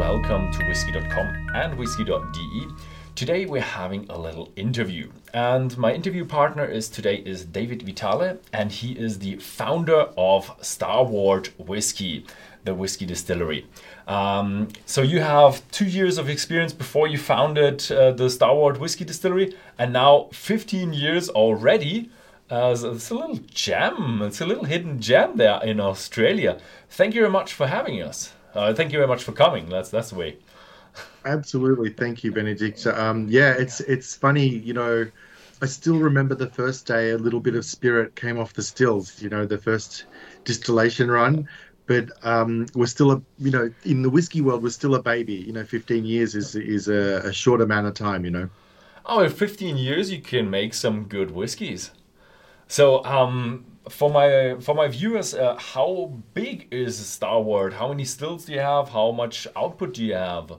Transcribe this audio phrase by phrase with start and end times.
[0.00, 2.68] welcome to whiskey.com and whiskey.de.
[3.14, 8.38] Today we're having a little interview, and my interview partner is today is David Vitale,
[8.50, 12.24] and he is the founder of Starward Whiskey,
[12.64, 13.66] the whiskey distillery.
[14.08, 19.04] Um, so you have two years of experience before you founded uh, the Starward Whiskey
[19.04, 22.08] Distillery, and now 15 years already.
[22.48, 24.22] Uh, so it's a little gem.
[24.22, 26.58] It's a little hidden gem there in Australia.
[26.88, 28.32] Thank you very much for having us.
[28.54, 29.68] Uh, thank you very much for coming.
[29.68, 30.38] That's that's the way.
[31.24, 32.86] Absolutely, thank you, Benedict.
[32.86, 35.06] Um, yeah, it's it's funny, you know.
[35.62, 37.10] I still remember the first day.
[37.10, 39.20] A little bit of spirit came off the stills.
[39.22, 40.06] You know, the first
[40.44, 41.46] distillation run,
[41.86, 45.34] but um, we're still a you know in the whiskey world we're still a baby.
[45.34, 48.24] You know, 15 years is is a, a short amount of time.
[48.24, 48.50] You know.
[49.06, 51.90] Oh, in 15 years you can make some good whiskies.
[52.68, 57.74] So, um, for my for my viewers, uh, how big is Starward?
[57.74, 58.90] How many stills do you have?
[58.90, 60.58] How much output do you have?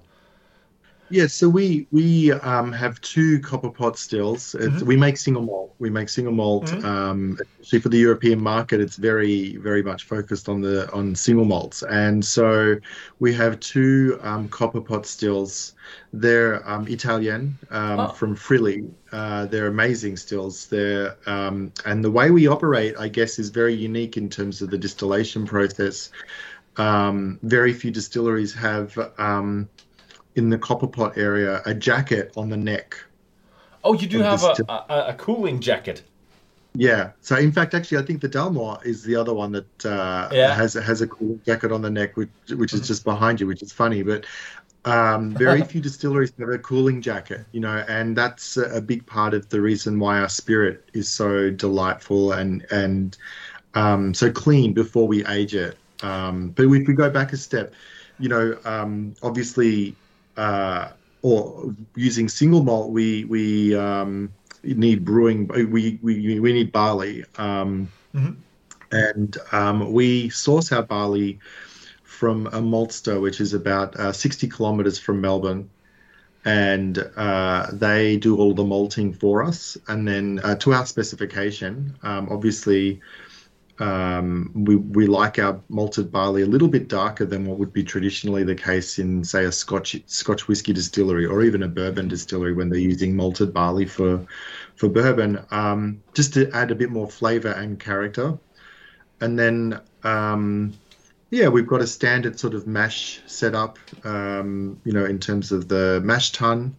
[1.12, 4.56] Yeah, so we we um, have two copper pot stills.
[4.58, 4.86] Mm-hmm.
[4.86, 5.76] We make single malt.
[5.80, 6.68] We make single malt.
[6.68, 6.86] Mm-hmm.
[6.86, 7.38] Um,
[7.82, 12.24] for the European market, it's very very much focused on the on single malts, and
[12.24, 12.78] so
[13.20, 15.74] we have two um, copper pot stills.
[16.14, 18.08] They're um, Italian um, oh.
[18.10, 18.90] from Frilli.
[19.12, 20.68] Uh, they're amazing stills.
[20.68, 24.70] They're um, and the way we operate, I guess, is very unique in terms of
[24.70, 26.10] the distillation process.
[26.78, 28.98] very few distilleries have
[30.36, 32.98] in the copper pot area a jacket on the neck.
[33.84, 36.04] Oh, you do have a, a, a, cooling jacket.
[36.74, 37.12] Yeah.
[37.22, 40.54] So in fact, actually, I think the Dalmore is the other one that uh, yeah.
[40.54, 43.62] has has a cooling jacket on the neck, which which is just behind you, which
[43.62, 44.04] is funny.
[44.04, 44.26] But
[44.86, 49.34] um, very few distilleries have a cooling jacket, you know, and that's a big part
[49.34, 53.18] of the reason why our spirit is so delightful and and
[53.74, 55.78] um, so clean before we age it.
[56.04, 57.74] Um, but if we go back a step,
[58.20, 59.96] you know, um, obviously
[60.38, 60.90] uh,
[61.22, 64.34] or using single malt, we we um,
[64.64, 65.48] need brewing.
[65.48, 68.34] We we we need barley, um, mm-hmm.
[68.92, 71.40] and um, we source our barley
[72.04, 75.68] from a maltster, which is about uh, 60 kilometers from Melbourne.
[76.46, 81.96] And uh, they do all the malting for us, and then uh, to our specification.
[82.02, 83.00] Um, obviously,
[83.82, 87.84] um, we, we like our malted barley a little bit darker than what would be
[87.84, 92.54] traditionally the case in, say, a Scotch Scotch whiskey distillery or even a bourbon distillery
[92.54, 94.24] when they're using malted barley for
[94.76, 98.38] for bourbon, um, just to add a bit more flavour and character.
[99.20, 100.74] And then, um,
[101.32, 105.68] yeah, we've got a standard sort of mash setup, um, you know, in terms of
[105.68, 106.76] the mash tun,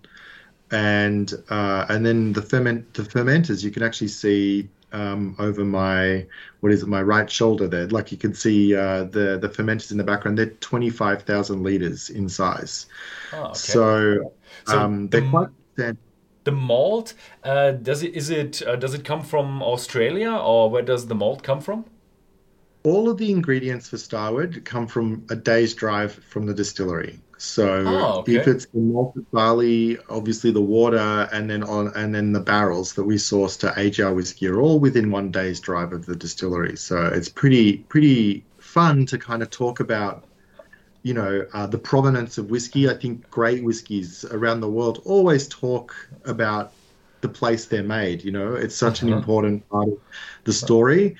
[0.71, 3.65] and uh, and then the ferment the fermenters.
[3.65, 6.27] You can actually see um, over my
[6.61, 7.89] what is it my right shoulder there.
[7.89, 10.39] Like you can see uh, the the fermenters in the background.
[10.39, 12.87] They're 25,000 liters in size.
[13.33, 13.55] Oh, okay.
[13.55, 14.33] so,
[14.67, 15.49] so um, they're the, quite
[16.45, 17.15] the malt
[17.45, 21.15] uh, does it is it uh, does it come from Australia or where does the
[21.15, 21.85] malt come from?
[22.85, 27.83] All of the ingredients for Starward come from a day's drive from the distillery so
[27.85, 28.37] oh, okay.
[28.37, 32.93] if it's the malted barley, obviously the water, and then on and then the barrels
[32.93, 36.15] that we source to age our whiskey are all within one day's drive of the
[36.15, 36.77] distillery.
[36.77, 40.25] So it's pretty pretty fun to kind of talk about,
[41.03, 42.89] you know, uh, the provenance of whiskey.
[42.89, 45.93] I think great whiskies around the world always talk
[46.25, 46.73] about
[47.23, 48.23] the place they're made.
[48.23, 49.11] You know, it's such uh-huh.
[49.11, 49.99] an important part of
[50.45, 51.17] the story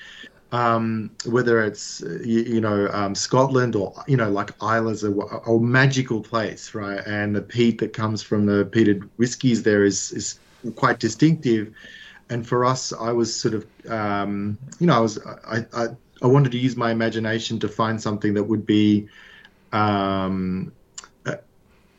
[0.53, 5.59] um, whether it's you, you know um, Scotland or you know like Islay's a, a,
[5.59, 7.01] magical place, right?
[7.07, 10.39] And the peat that comes from the peated whiskies there is is
[10.75, 11.73] quite distinctive.
[12.29, 15.87] And for us, I was sort of um, you know I was I, I,
[16.21, 19.07] I wanted to use my imagination to find something that would be
[19.71, 20.71] um,
[21.25, 21.39] a,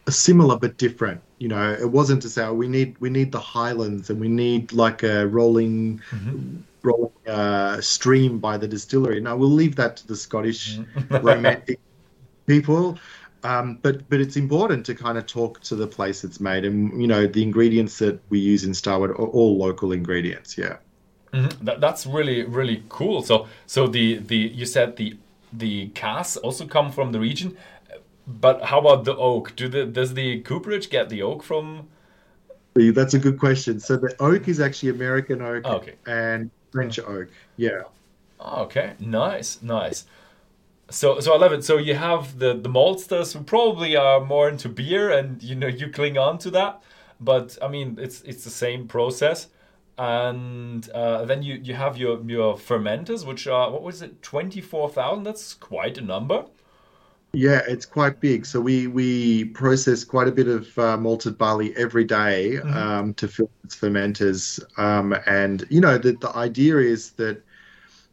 [0.06, 1.21] a similar but different.
[1.44, 4.28] You know, it wasn't to say oh, we need we need the Highlands and we
[4.28, 6.00] need like a rolling.
[6.10, 9.19] Mm-hmm rolling uh, stream by the distillery.
[9.19, 11.22] Now we'll leave that to the Scottish mm.
[11.30, 11.80] romantic
[12.47, 12.98] people.
[13.42, 17.01] Um, but but it's important to kind of talk to the place it's made, and
[17.01, 20.59] you know the ingredients that we use in Starward are all local ingredients.
[20.59, 20.77] Yeah,
[21.33, 21.65] mm-hmm.
[21.65, 23.22] that, that's really really cool.
[23.22, 25.16] So so the the you said the
[25.53, 27.57] the casks also come from the region,
[28.26, 29.54] but how about the oak?
[29.56, 31.88] Do the does the cooperage get the oak from?
[32.74, 33.78] That's a good question.
[33.80, 35.94] So the oak is actually American oak, oh, okay.
[36.06, 37.28] and French oak.
[37.56, 37.82] Yeah.
[38.41, 38.94] Okay.
[38.98, 39.62] Nice.
[39.62, 40.06] Nice.
[40.91, 41.65] So, so I love it.
[41.65, 45.66] So you have the the maltsters who probably are more into beer, and you know
[45.66, 46.82] you cling on to that.
[47.21, 49.48] But I mean, it's it's the same process,
[49.98, 54.60] and uh, then you you have your your fermenters, which are what was it, twenty
[54.60, 55.24] four thousand?
[55.24, 56.47] That's quite a number.
[57.34, 58.47] Yeah, it's quite big.
[58.47, 62.77] So we we process quite a bit of uh, malted barley every day, mm-hmm.
[62.77, 64.63] um, to fill its fermenters.
[64.78, 67.42] Um, and you know the the idea is that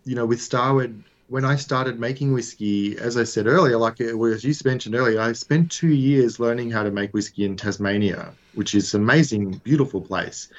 [0.05, 4.15] you know with Starward, when I started making whiskey, as I said earlier, like it
[4.15, 8.33] was you mentioned earlier, I spent two years learning how to make whiskey in Tasmania,
[8.55, 10.49] which is an amazing, beautiful place.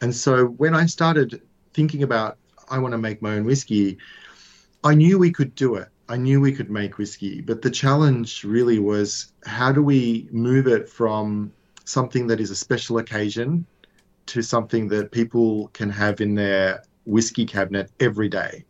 [0.00, 2.38] And so when I started thinking about
[2.70, 3.98] I want to make my own whiskey,
[4.84, 8.44] I knew we could do it I knew we could make whiskey, but the challenge
[8.44, 11.52] really was how do we move it from
[11.84, 13.66] something that is a special occasion
[14.26, 18.64] to something that people can have in their whiskey cabinet every day.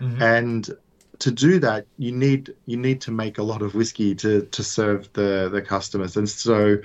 [0.00, 0.22] Mm-hmm.
[0.22, 0.70] And
[1.18, 4.62] to do that, you need you need to make a lot of whiskey to to
[4.62, 6.16] serve the the customers.
[6.16, 6.78] And so,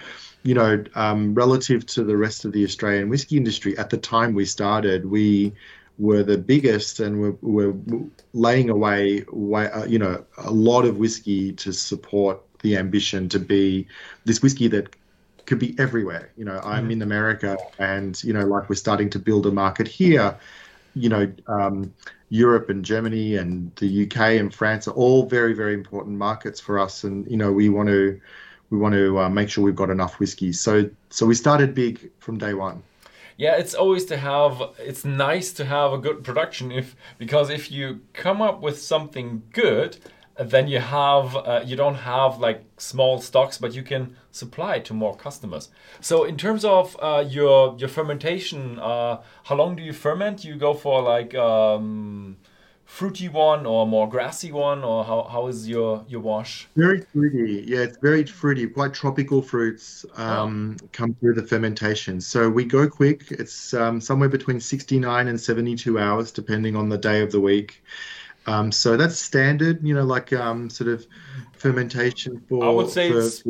[0.44, 4.34] you know, um, relative to the rest of the Australian whiskey industry, at the time
[4.34, 5.54] we started, we
[5.98, 7.74] were the biggest and were, were
[8.34, 13.88] laying away, uh, you know, a lot of whiskey to support the ambition to be
[14.26, 14.96] this whiskey that
[15.46, 16.32] could be everywhere.
[16.38, 16.92] You know, I'm mm-hmm.
[16.92, 20.38] in America, and you know, like we're starting to build a market here.
[20.96, 21.94] You know, um,
[22.30, 26.80] Europe and Germany and the UK and France are all very, very important markets for
[26.80, 28.20] us, and you know, we want to
[28.70, 30.52] we want to uh, make sure we've got enough whiskey.
[30.52, 32.82] So, so we started big from day one
[33.38, 34.62] yeah, it's always to have.
[34.80, 39.44] It's nice to have a good production if because if you come up with something
[39.52, 39.98] good,
[40.40, 44.94] then you have uh, you don't have like small stocks, but you can supply to
[44.94, 45.70] more customers.
[46.02, 50.44] So in terms of uh, your your fermentation, uh, how long do you ferment?
[50.44, 51.36] You go for like.
[51.36, 52.38] Um,
[52.86, 56.68] fruity one or more grassy one or how, how is your your wash?
[56.76, 57.64] Very fruity.
[57.68, 58.68] Yeah it's very fruity.
[58.68, 60.88] Quite tropical fruits um, oh.
[60.92, 62.22] come through the fermentation.
[62.22, 63.32] So we go quick.
[63.32, 67.84] It's um, somewhere between 69 and 72 hours depending on the day of the week.
[68.46, 71.08] Um, so that's standard you know like um, sort of
[71.54, 73.42] fermentation for i would say for, it's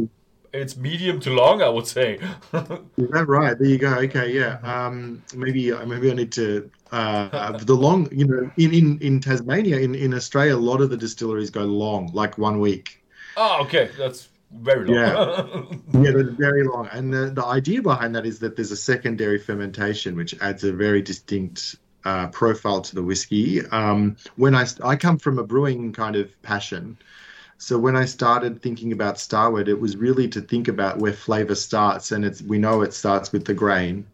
[0.53, 2.15] it's medium to long, I would say.
[2.53, 3.57] Is that right?
[3.57, 3.95] There you go.
[3.95, 4.59] Okay, yeah.
[4.63, 6.69] Um, maybe maybe I need to.
[6.91, 10.91] Uh, the long, you know, in, in, in Tasmania, in, in Australia, a lot of
[10.91, 13.03] the distilleries go long, like one week.
[13.35, 14.95] Oh, okay, that's very long.
[14.95, 16.87] Yeah, yeah, that's very long.
[16.91, 20.71] And the, the idea behind that is that there's a secondary fermentation, which adds a
[20.71, 23.65] very distinct uh, profile to the whiskey.
[23.67, 26.97] Um, when I I come from a brewing kind of passion,
[27.63, 31.55] so when I started thinking about Starward, it was really to think about where flavor
[31.55, 34.05] starts, and it's we know it starts with the grain,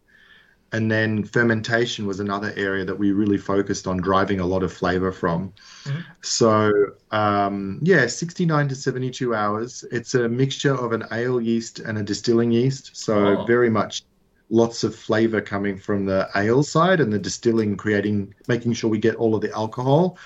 [0.70, 4.72] and then fermentation was another area that we really focused on driving a lot of
[4.72, 5.52] flavor from.
[5.82, 6.00] Mm-hmm.
[6.20, 6.70] So
[7.10, 9.84] um, yeah, 69 to 72 hours.
[9.90, 13.44] It's a mixture of an ale yeast and a distilling yeast, so oh.
[13.46, 14.04] very much
[14.48, 18.98] lots of flavor coming from the ale side and the distilling creating making sure we
[18.98, 20.16] get all of the alcohol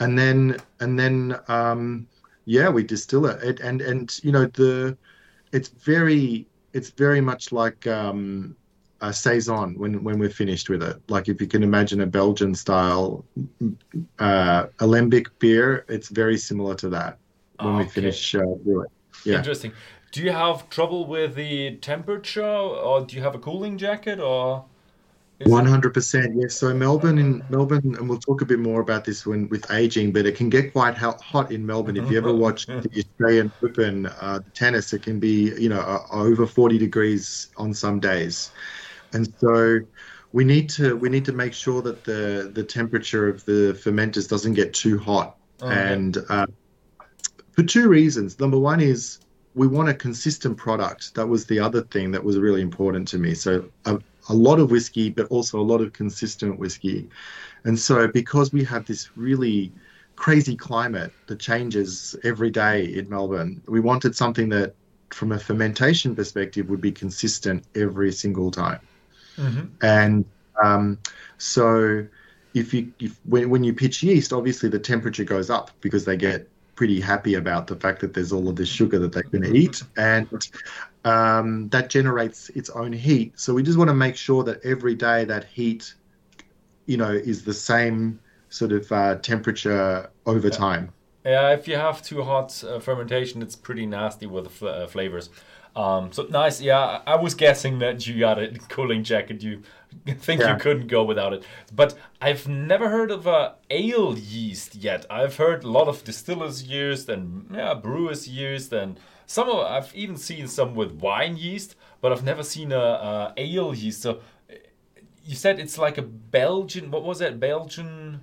[0.00, 2.06] and then and then um,
[2.48, 3.42] yeah, we distill it.
[3.42, 4.96] it, and and you know the
[5.52, 8.56] it's very it's very much like um,
[9.02, 10.96] a saison when when we're finished with it.
[11.08, 13.22] Like if you can imagine a Belgian style
[14.18, 17.18] uh, alembic beer, it's very similar to that
[17.60, 17.84] when okay.
[17.84, 18.90] we finish uh, it.
[19.26, 19.36] Yeah.
[19.36, 19.72] Interesting.
[20.10, 24.64] Do you have trouble with the temperature, or do you have a cooling jacket, or?
[25.44, 26.56] One hundred percent, yes.
[26.56, 30.12] So Melbourne, in Melbourne, and we'll talk a bit more about this when with aging,
[30.12, 31.96] but it can get quite hot in Melbourne.
[31.96, 36.04] If you ever watch the Australian Open uh, tennis, it can be you know uh,
[36.10, 38.50] over forty degrees on some days,
[39.12, 39.78] and so
[40.32, 44.28] we need to we need to make sure that the the temperature of the fermenters
[44.28, 46.46] doesn't get too hot, oh, and uh,
[47.52, 48.40] for two reasons.
[48.40, 49.20] Number one is
[49.54, 51.14] we want a consistent product.
[51.14, 53.34] That was the other thing that was really important to me.
[53.34, 53.68] So.
[54.28, 57.08] A lot of whiskey, but also a lot of consistent whiskey.
[57.64, 59.72] And so, because we have this really
[60.16, 64.74] crazy climate that changes every day in Melbourne, we wanted something that,
[65.10, 68.80] from a fermentation perspective, would be consistent every single time.
[69.36, 69.66] Mm-hmm.
[69.82, 70.24] And
[70.62, 70.98] um,
[71.38, 72.06] so,
[72.54, 76.16] if you if, when, when you pitch yeast, obviously the temperature goes up because they
[76.16, 79.56] get pretty happy about the fact that there's all of this sugar that they can
[79.56, 80.28] eat, and
[81.04, 83.38] um, that generates its own heat.
[83.38, 85.94] So we just want to make sure that every day that heat,
[86.86, 90.54] you know, is the same sort of uh, temperature over yeah.
[90.54, 90.92] time.
[91.24, 94.86] Yeah, if you have too hot uh, fermentation, it's pretty nasty with the fl- uh,
[94.86, 95.30] flavors.
[95.76, 96.60] Um, so nice.
[96.60, 99.42] Yeah, I was guessing that you got a cooling jacket.
[99.42, 99.62] You
[100.06, 100.54] think yeah.
[100.54, 101.44] you couldn't go without it.
[101.74, 105.06] But I've never heard of a ale yeast yet.
[105.10, 108.98] I've heard a lot of distillers used and yeah, brewers used, and
[109.28, 113.34] some of I've even seen some with wine yeast, but I've never seen a, a
[113.36, 114.00] ale yeast.
[114.00, 114.20] So
[115.22, 116.90] you said it's like a Belgian.
[116.90, 117.38] What was it?
[117.38, 118.22] Belgian.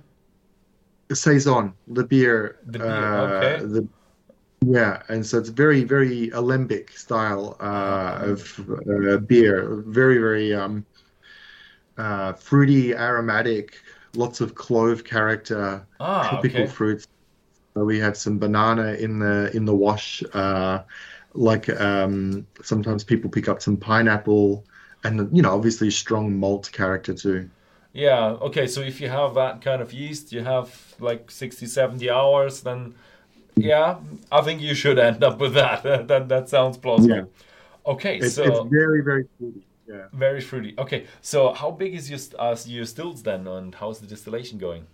[1.12, 2.58] Saison, the beer.
[2.66, 2.90] The beer.
[2.90, 3.64] Uh, okay.
[3.64, 3.88] The
[4.66, 9.84] Yeah, and so it's very, very alembic style uh, of uh, beer.
[9.86, 10.84] Very, very um,
[11.96, 13.76] uh, fruity, aromatic,
[14.16, 16.70] lots of clove character, ah, tropical okay.
[16.72, 17.06] fruits.
[17.84, 20.22] We have some banana in the in the wash.
[20.32, 20.82] Uh,
[21.34, 24.64] like um, sometimes people pick up some pineapple,
[25.04, 27.50] and you know, obviously strong malt character too.
[27.92, 32.10] Yeah, okay, so if you have that kind of yeast, you have like 60, 70
[32.10, 32.94] hours, then
[33.54, 33.96] yeah,
[34.30, 35.82] I think you should end up with that.
[36.08, 37.16] that that sounds plausible.
[37.16, 37.24] Yeah.
[37.86, 39.62] Okay, it's, so it's very very fruity.
[39.88, 40.06] Yeah.
[40.12, 40.74] Very fruity.
[40.78, 44.86] Okay, so how big is your uh, your stills then, and how's the distillation going?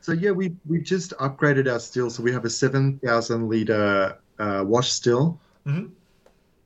[0.00, 2.10] So yeah, we we just upgraded our still.
[2.10, 5.86] So we have a seven thousand liter uh, wash still, mm-hmm.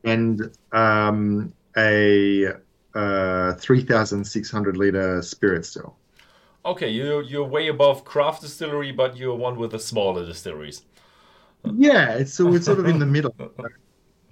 [0.04, 2.54] and um, a
[2.94, 5.96] uh, three thousand six hundred liter spirit still.
[6.64, 10.82] Okay, you you're way above craft distillery, but you're one with the smaller distilleries.
[11.76, 13.34] Yeah, it's so it's sort of in the middle,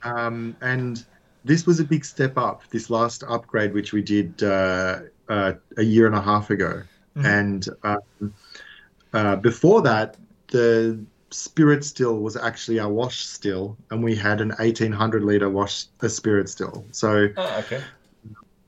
[0.02, 1.04] um, and
[1.44, 2.62] this was a big step up.
[2.70, 6.82] This last upgrade, which we did uh, uh, a year and a half ago,
[7.16, 7.26] mm-hmm.
[7.26, 8.32] and um,
[9.12, 10.16] uh, before that,
[10.48, 15.86] the spirit still was actually our wash still, and we had an 1800 liter wash
[16.00, 16.84] a spirit still.
[16.92, 17.82] So oh, okay.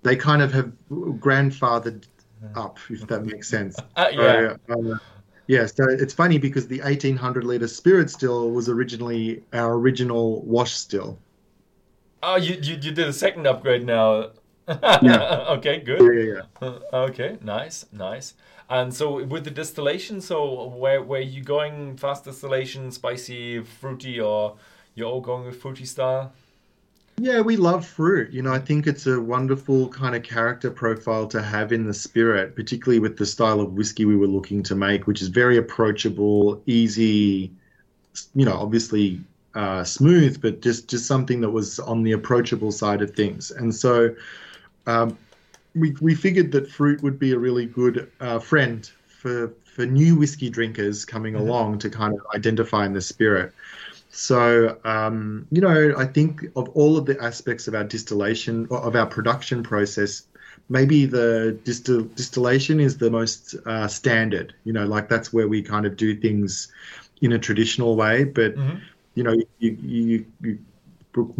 [0.02, 2.06] they kind of have grandfathered
[2.54, 3.76] up, if that makes sense.
[3.96, 4.56] Uh, yeah.
[4.68, 4.98] So, uh,
[5.46, 10.72] yeah, so it's funny because the 1800 liter spirit still was originally our original wash
[10.72, 11.18] still.
[12.22, 14.30] Oh, you, you, you did a second upgrade now.
[14.68, 15.44] Yeah.
[15.50, 16.00] okay, good.
[16.00, 16.78] Yeah, yeah, yeah.
[16.92, 18.34] Okay, nice, nice.
[18.70, 24.56] And so with the distillation, so where where you going fast distillation, spicy, fruity, or
[24.94, 26.32] you're all going with fruity style?
[27.16, 28.32] Yeah, we love fruit.
[28.32, 31.94] You know, I think it's a wonderful kind of character profile to have in the
[31.94, 35.56] spirit, particularly with the style of whiskey we were looking to make, which is very
[35.56, 37.52] approachable, easy,
[38.34, 39.20] you know, obviously
[39.54, 43.52] uh, smooth, but just just something that was on the approachable side of things.
[43.52, 44.14] And so
[44.86, 45.16] um,
[45.74, 50.16] we we figured that fruit would be a really good uh, friend for for new
[50.16, 51.48] whiskey drinkers coming mm-hmm.
[51.48, 53.52] along to kind of identify in the spirit.
[54.10, 58.94] So, um, you know, I think of all of the aspects of our distillation, of
[58.94, 60.22] our production process,
[60.68, 64.54] maybe the distil- distillation is the most uh, standard.
[64.62, 66.72] You know, like that's where we kind of do things
[67.22, 68.22] in a traditional way.
[68.22, 68.78] But, mm-hmm.
[69.16, 70.58] you know, you, you, you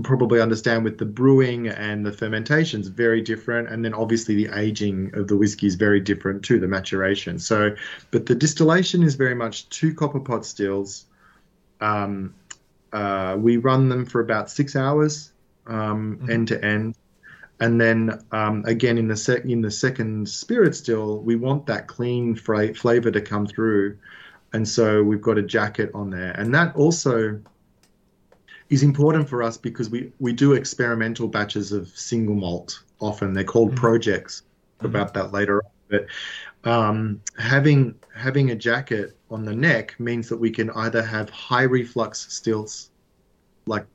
[0.02, 4.48] probably understand with the brewing and the fermentation is very different and then obviously the
[4.56, 7.38] aging of the whiskey is very different too the maturation.
[7.38, 7.74] So
[8.12, 11.06] but the distillation is very much two copper pot stills.
[11.80, 12.34] Um,
[12.92, 15.32] uh, we run them for about six hours
[15.66, 16.30] um, mm-hmm.
[16.30, 16.96] end to end,
[17.60, 21.88] and then um, again in the sec- in the second spirit still, we want that
[21.88, 23.98] clean fra- flavor to come through,
[24.52, 27.40] and so we've got a jacket on there, and that also
[28.70, 32.82] is important for us because we we do experimental batches of single malt.
[33.00, 33.78] Often they're called mm-hmm.
[33.78, 34.42] projects.
[34.78, 34.86] Mm-hmm.
[34.86, 35.70] About that later, on.
[35.88, 36.06] but
[36.70, 41.62] um, having having a jacket on the neck means that we can either have high
[41.62, 42.90] reflux stills,
[43.66, 43.86] like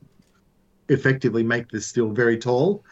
[0.87, 2.83] effectively make the still very tall,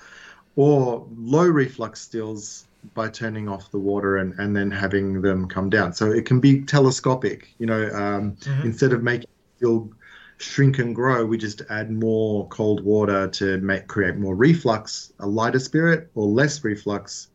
[0.56, 5.70] or low reflux stills by turning off the water and, and then having them come
[5.70, 5.94] down.
[5.94, 8.68] So it can be telescopic, you know, um, mm-hmm.
[8.68, 9.90] instead of making still
[10.38, 15.28] shrink and grow, we just add more cold water to make create more reflux, a
[15.28, 17.30] lighter spirit, or less reflux,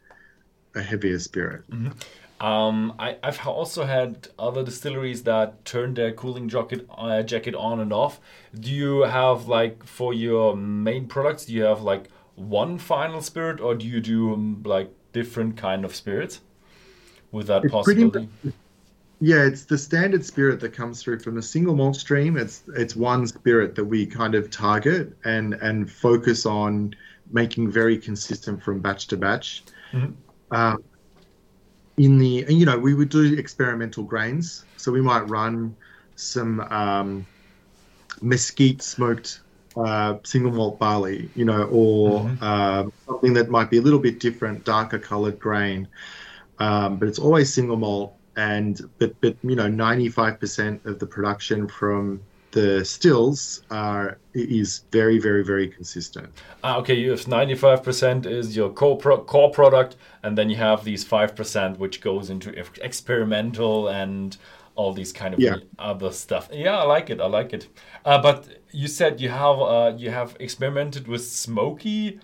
[0.75, 1.69] a heavier spirit.
[1.71, 1.91] Mm-hmm.
[2.45, 7.79] Um, I, have also had other distilleries that turn their cooling jacket uh, jacket on
[7.79, 8.21] and off.
[8.59, 11.47] Do you have like for your main products?
[11.47, 15.85] Do you have like one final spirit, or do you do um, like different kind
[15.85, 16.41] of spirits
[17.31, 18.29] with that it's possibility?
[18.43, 18.57] Pretty,
[19.25, 22.37] yeah, it's the standard spirit that comes through from the single malt stream.
[22.37, 26.97] It's it's one spirit that we kind of target and and focus on
[27.31, 29.63] making very consistent from batch to batch.
[29.93, 30.55] Mm-hmm.
[30.55, 30.83] Um,
[31.99, 35.77] in the you know we would do experimental grains so we might run
[36.17, 37.25] some um,
[38.21, 39.41] mesquite smoked
[39.77, 42.43] uh, single malt barley you know or mm-hmm.
[42.43, 45.87] uh, something that might be a little bit different darker colored grain
[46.59, 51.69] um, but it's always single malt and but but you know 95% of the production
[51.69, 52.21] from
[52.53, 56.29] the stills are is very very very consistent.
[56.63, 60.49] Ah, okay, you have ninety five percent is your core pro core product, and then
[60.49, 62.51] you have these five percent which goes into
[62.83, 64.37] experimental and
[64.75, 65.57] all these kind of yeah.
[65.79, 66.49] other stuff.
[66.53, 67.21] Yeah, I like it.
[67.21, 67.69] I like it.
[68.05, 72.21] Uh, but you said you have uh, you have experimented with smoky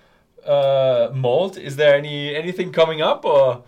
[0.46, 1.56] uh, malt.
[1.56, 3.64] Is there any anything coming up or?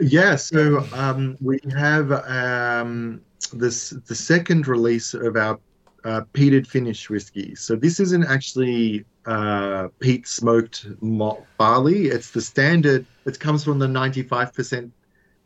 [0.00, 3.20] Yeah, so um, we have um,
[3.52, 5.58] this the second release of our
[6.04, 7.54] uh, peated finish whiskey.
[7.54, 12.06] So this isn't actually uh, peat smoked malt barley.
[12.06, 13.06] It's the standard.
[13.24, 14.90] It comes from the 95%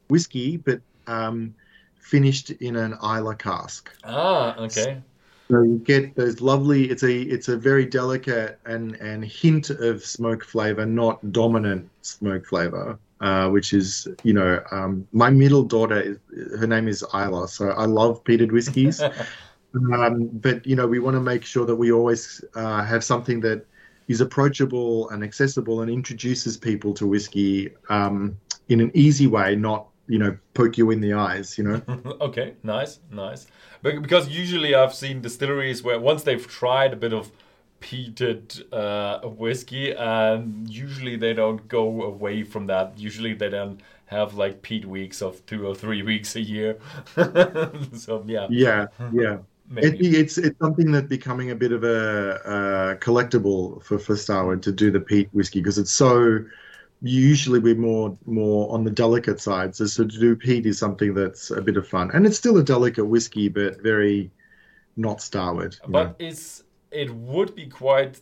[0.08, 1.54] whiskey, but um,
[1.98, 3.90] finished in an Islay cask.
[4.04, 5.02] Ah, okay.
[5.48, 6.90] So you get those lovely.
[6.90, 12.46] It's a it's a very delicate and and hint of smoke flavor, not dominant smoke
[12.46, 12.98] flavor.
[13.22, 16.18] Uh, which is you know um, my middle daughter is
[16.60, 19.00] her name is Isla, so I love peated whiskies.
[19.74, 23.40] um, but you know we want to make sure that we always uh, have something
[23.40, 23.64] that
[24.08, 28.36] is approachable and accessible and introduces people to whiskey um,
[28.68, 31.56] in an easy way, not you know poke you in the eyes.
[31.56, 31.82] You know.
[32.20, 33.46] okay, nice, nice.
[33.80, 37.30] But because usually I've seen distilleries where once they've tried a bit of
[37.80, 42.98] peated uh, whiskey, and usually they don't go away from that.
[42.98, 46.78] Usually they don't have like peat weeks of two or three weeks a year.
[47.92, 48.46] so yeah.
[48.50, 49.38] Yeah, yeah.
[49.76, 54.62] It, it's it's something that's becoming a bit of a, a collectible for for Starward
[54.62, 56.44] to do the peat whiskey because it's so
[57.02, 59.74] usually we're more more on the delicate side.
[59.74, 62.56] So, so to do peat is something that's a bit of fun, and it's still
[62.58, 64.30] a delicate whiskey, but very
[64.96, 65.76] not Starward.
[65.88, 66.26] But know.
[66.26, 66.62] it's
[67.02, 68.20] it would be quite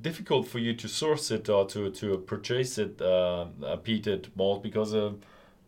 [0.00, 4.62] difficult for you to source it or to to purchase it uh, a peated malt
[4.62, 5.12] because uh,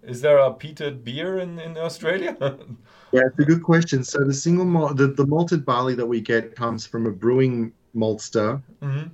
[0.02, 2.36] is there a peated beer in in Australia?
[3.12, 4.04] yeah, it's a good question.
[4.04, 7.72] So the single malt, the, the malted barley that we get comes from a brewing
[7.94, 8.60] maltster.
[8.82, 9.08] Mm-hmm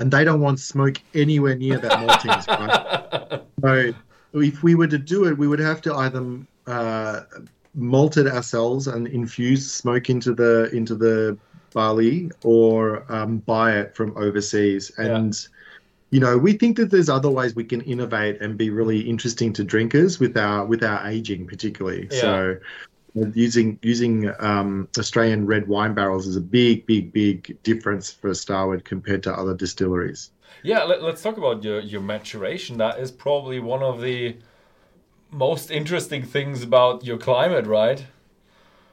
[0.00, 3.40] and they don't want smoke anywhere near that malting.
[3.60, 3.94] right?
[4.32, 6.38] So if we were to do it, we would have to either
[6.68, 7.22] uh,
[7.74, 11.36] malt it ourselves and infuse smoke into the into the
[11.72, 14.90] barley, or um, buy it from overseas.
[14.98, 15.48] And yeah.
[16.10, 19.52] you know, we think that there's other ways we can innovate and be really interesting
[19.54, 22.08] to drinkers with our with our aging, particularly.
[22.10, 22.20] Yeah.
[22.20, 22.56] So
[23.14, 28.84] using using um, Australian red wine barrels is a big, big, big difference for Starward
[28.84, 30.30] compared to other distilleries.
[30.62, 32.78] Yeah, let, us talk about your your maturation.
[32.78, 34.36] That is probably one of the
[35.30, 38.04] most interesting things about your climate, right?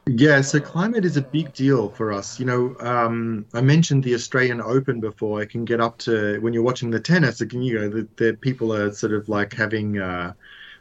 [0.09, 2.39] Yeah, so climate is a big deal for us.
[2.39, 5.41] You know, um, I mentioned the Australian Open before.
[5.41, 7.41] It can get up to when you're watching the tennis.
[7.41, 9.99] It can you know the, the people are sort of like having.
[9.99, 10.33] Uh,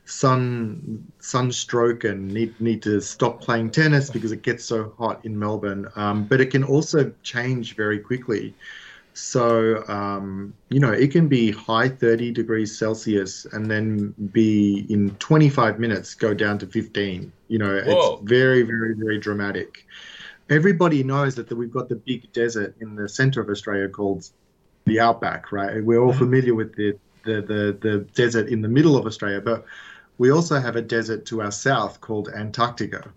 [0.08, 5.36] sun sunstroke and need need to stop playing tennis because it gets so hot in
[5.36, 5.88] Melbourne.
[5.96, 8.54] Um, but it can also change very quickly.
[9.16, 15.10] So um, you know it can be high 30 degrees Celsius and then be in
[15.16, 17.32] 25 minutes go down to 15.
[17.48, 18.18] You know Whoa.
[18.20, 19.86] it's very very very dramatic.
[20.50, 24.28] Everybody knows that we've got the big desert in the center of Australia called
[24.84, 25.82] the outback, right?
[25.82, 26.18] We're all mm-hmm.
[26.18, 29.64] familiar with the the, the, the desert in the middle of Australia, but
[30.18, 33.10] we also have a desert to our south called Antarctica.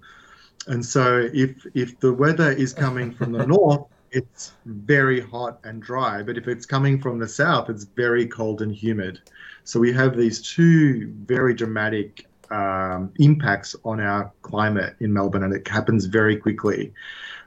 [0.67, 5.81] And so if if the weather is coming from the north, it's very hot and
[5.81, 9.21] dry, but if it's coming from the south, it's very cold and humid.
[9.63, 15.53] So we have these two very dramatic um, impacts on our climate in Melbourne, and
[15.53, 16.93] it happens very quickly.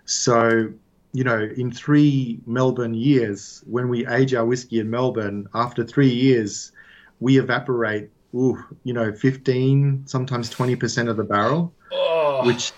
[0.05, 0.73] So,
[1.13, 6.11] you know, in three Melbourne years, when we age our whiskey in Melbourne, after three
[6.11, 6.73] years,
[7.21, 12.47] we evaporate ooh, you know, 15, sometimes 20% of the barrel, oh.
[12.47, 12.73] which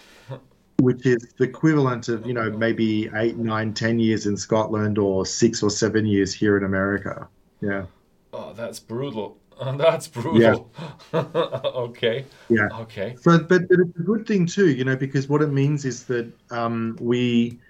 [0.78, 5.24] which is the equivalent of, you know, maybe eight, nine, ten years in Scotland or
[5.24, 7.28] six or seven years here in America.
[7.60, 7.86] Yeah.
[8.32, 9.38] Oh, that's brutal.
[9.78, 10.68] That's brutal.
[11.12, 11.20] Yeah.
[11.20, 12.24] okay.
[12.48, 12.68] Yeah.
[12.80, 13.14] Okay.
[13.20, 16.02] So, but, but it's a good thing too, you know, because what it means is
[16.06, 17.60] that um, we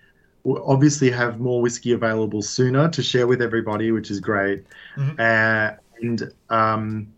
[0.47, 4.65] obviously have more whiskey available sooner to share with everybody, which is great.
[4.97, 5.21] Mm-hmm.
[5.21, 7.13] Uh, and um,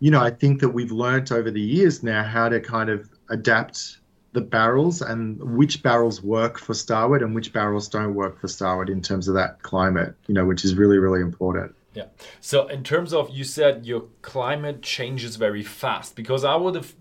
[0.00, 3.08] you know, I think that we've learnt over the years now how to kind of
[3.30, 3.98] adapt
[4.32, 8.88] the barrels and which barrels work for starward and which barrels don't work for starward
[8.88, 11.74] in terms of that climate, you know, which is really, really important.
[11.94, 12.06] Yeah.
[12.40, 16.94] So, in terms of, you said your climate changes very fast because I would have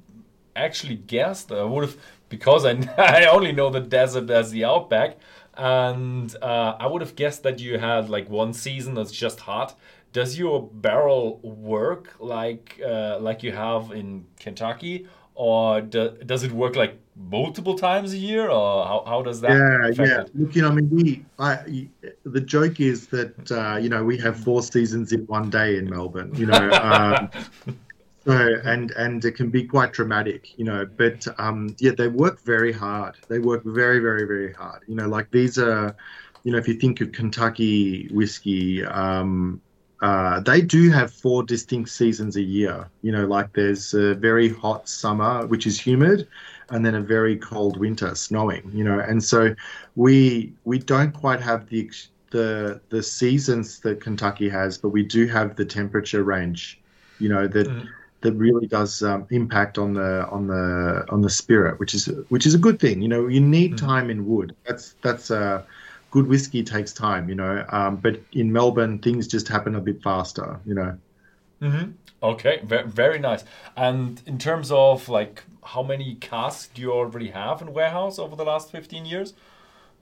[0.55, 5.17] actually guessed, I would have, because I, I only know the desert as the outback,
[5.55, 9.77] and uh, I would have guessed that you had like one season that's just hot
[10.13, 16.51] does your barrel work like uh, like you have in Kentucky, or do, does it
[16.51, 19.51] work like multiple times a year, or how, how does that?
[19.51, 20.21] Yeah, yeah.
[20.21, 20.31] It?
[20.35, 21.87] Look, you know, I mean, we, I,
[22.23, 25.89] the joke is that uh, you know we have four seasons in one day in
[25.89, 26.33] Melbourne.
[26.35, 26.69] You know.
[26.81, 27.29] Um,
[28.23, 30.85] so and and it can be quite dramatic, you know.
[30.85, 33.15] But um, yeah, they work very hard.
[33.27, 34.83] They work very, very, very hard.
[34.87, 35.95] You know, like these are,
[36.43, 39.59] you know, if you think of Kentucky whiskey, um,
[40.01, 42.87] uh, they do have four distinct seasons a year.
[43.01, 46.27] You know, like there's a very hot summer, which is humid,
[46.71, 48.69] and then a very cold winter, snowing.
[48.73, 49.55] You know, and so
[49.95, 51.89] we we don't quite have the
[52.31, 56.79] the the seasons that Kentucky has, but we do have the temperature range.
[57.19, 57.67] You know that.
[57.67, 57.87] Mm
[58.21, 62.45] that really does um, impact on the on the on the spirit, which is which
[62.45, 63.01] is a good thing.
[63.01, 63.85] You know, you need mm-hmm.
[63.85, 64.55] time in wood.
[64.65, 65.63] That's that's uh,
[66.11, 67.29] good whiskey takes time.
[67.29, 70.59] You know, um, but in Melbourne things just happen a bit faster.
[70.65, 70.97] You know.
[71.61, 71.91] Mm-hmm.
[72.23, 73.43] Okay, very, very nice.
[73.75, 78.35] And in terms of like how many casks do you already have in warehouse over
[78.35, 79.33] the last fifteen years?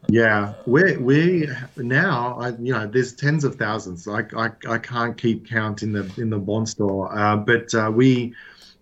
[0.08, 4.08] Yeah, we we now I, you know there's tens of thousands.
[4.08, 7.92] I, I, I can't keep count in the in the bond store, uh, but uh,
[7.94, 8.34] we,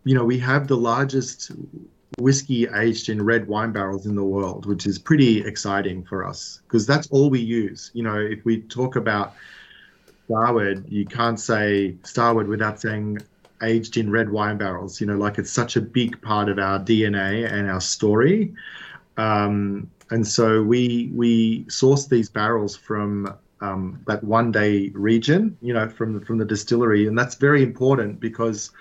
[0.04, 1.52] you know, we have the largest
[2.20, 6.62] whiskey aged in red wine barrels in the world, which is pretty exciting for us
[6.68, 7.92] because that's all we use.
[7.94, 9.34] You know, if we talk about
[10.28, 13.20] Starward, you can't say Starward without saying
[13.64, 15.00] aged in red wine barrels.
[15.00, 18.54] You know, like it's such a big part of our DNA and our story.
[19.18, 25.74] Um, and so we we source these barrels from um, that one day region, you
[25.74, 28.72] know, from from the distillery, and that's very important because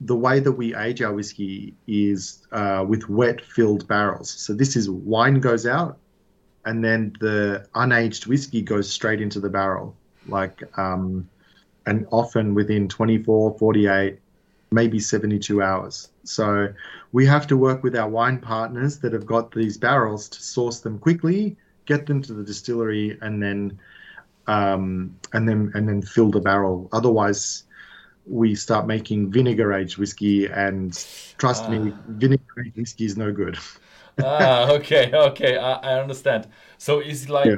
[0.00, 4.30] the way that we age our whiskey is uh, with wet filled barrels.
[4.30, 5.98] So this is wine goes out,
[6.64, 9.96] and then the unaged whiskey goes straight into the barrel,
[10.26, 11.28] like um,
[11.86, 14.18] and often within 24, 48,
[14.70, 16.10] maybe 72 hours.
[16.24, 16.68] So
[17.12, 20.80] we have to work with our wine partners that have got these barrels to source
[20.80, 21.56] them quickly,
[21.86, 23.78] get them to the distillery, and then
[24.46, 26.88] um, and then and then fill the barrel.
[26.92, 27.64] Otherwise,
[28.26, 30.92] we start making vinegar aged whiskey, and
[31.38, 31.98] trust me, ah.
[32.08, 33.58] vinegar aged whiskey is no good.
[34.22, 36.48] ah, okay, okay, I, I, understand.
[36.78, 37.56] So is like, yeah.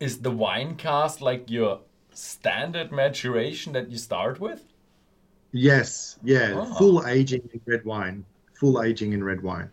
[0.00, 1.80] Is the wine cast like your
[2.12, 4.62] standard maturation that you start with?
[5.52, 6.74] Yes, yeah, oh.
[6.74, 9.70] full aging in red wine, full aging in red wine.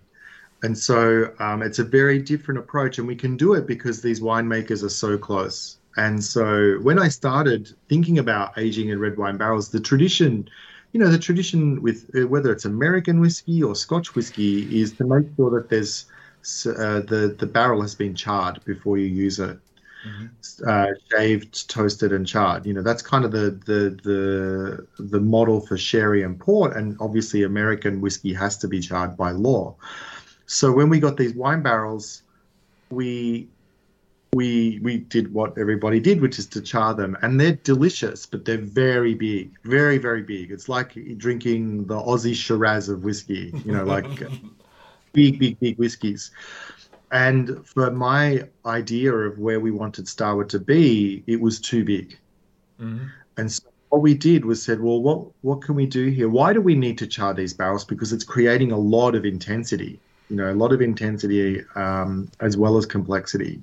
[0.62, 4.21] And so um, it's a very different approach, and we can do it because these
[4.21, 5.77] winemakers are so close.
[5.97, 10.49] And so when I started thinking about aging in red wine barrels, the tradition,
[10.93, 15.03] you know, the tradition with uh, whether it's American whiskey or Scotch whiskey is to
[15.03, 16.05] make sure that there's
[16.65, 19.59] uh, the the barrel has been charred before you use it
[20.05, 20.67] mm-hmm.
[20.67, 22.65] uh, shaved, toasted, and charred.
[22.65, 26.97] You know, that's kind of the the the the model for sherry and port, and
[26.99, 29.75] obviously American whiskey has to be charred by law.
[30.45, 32.23] So when we got these wine barrels,
[32.89, 33.47] we
[34.33, 38.45] we we did what everybody did, which is to char them, and they're delicious, but
[38.45, 40.51] they're very big, very very big.
[40.51, 44.05] It's like drinking the Aussie Shiraz of whiskey, you know, like
[45.13, 46.31] big big big whiskies.
[47.13, 52.17] And for my idea of where we wanted Starward to be, it was too big.
[52.82, 53.06] Mm-hmm.
[53.38, 56.28] And so what we did was said, well, what what can we do here?
[56.28, 57.86] Why do we need to char these barrels?
[57.86, 59.99] Because it's creating a lot of intensity,
[60.30, 63.62] you know, a lot of intensity um, as well as complexity.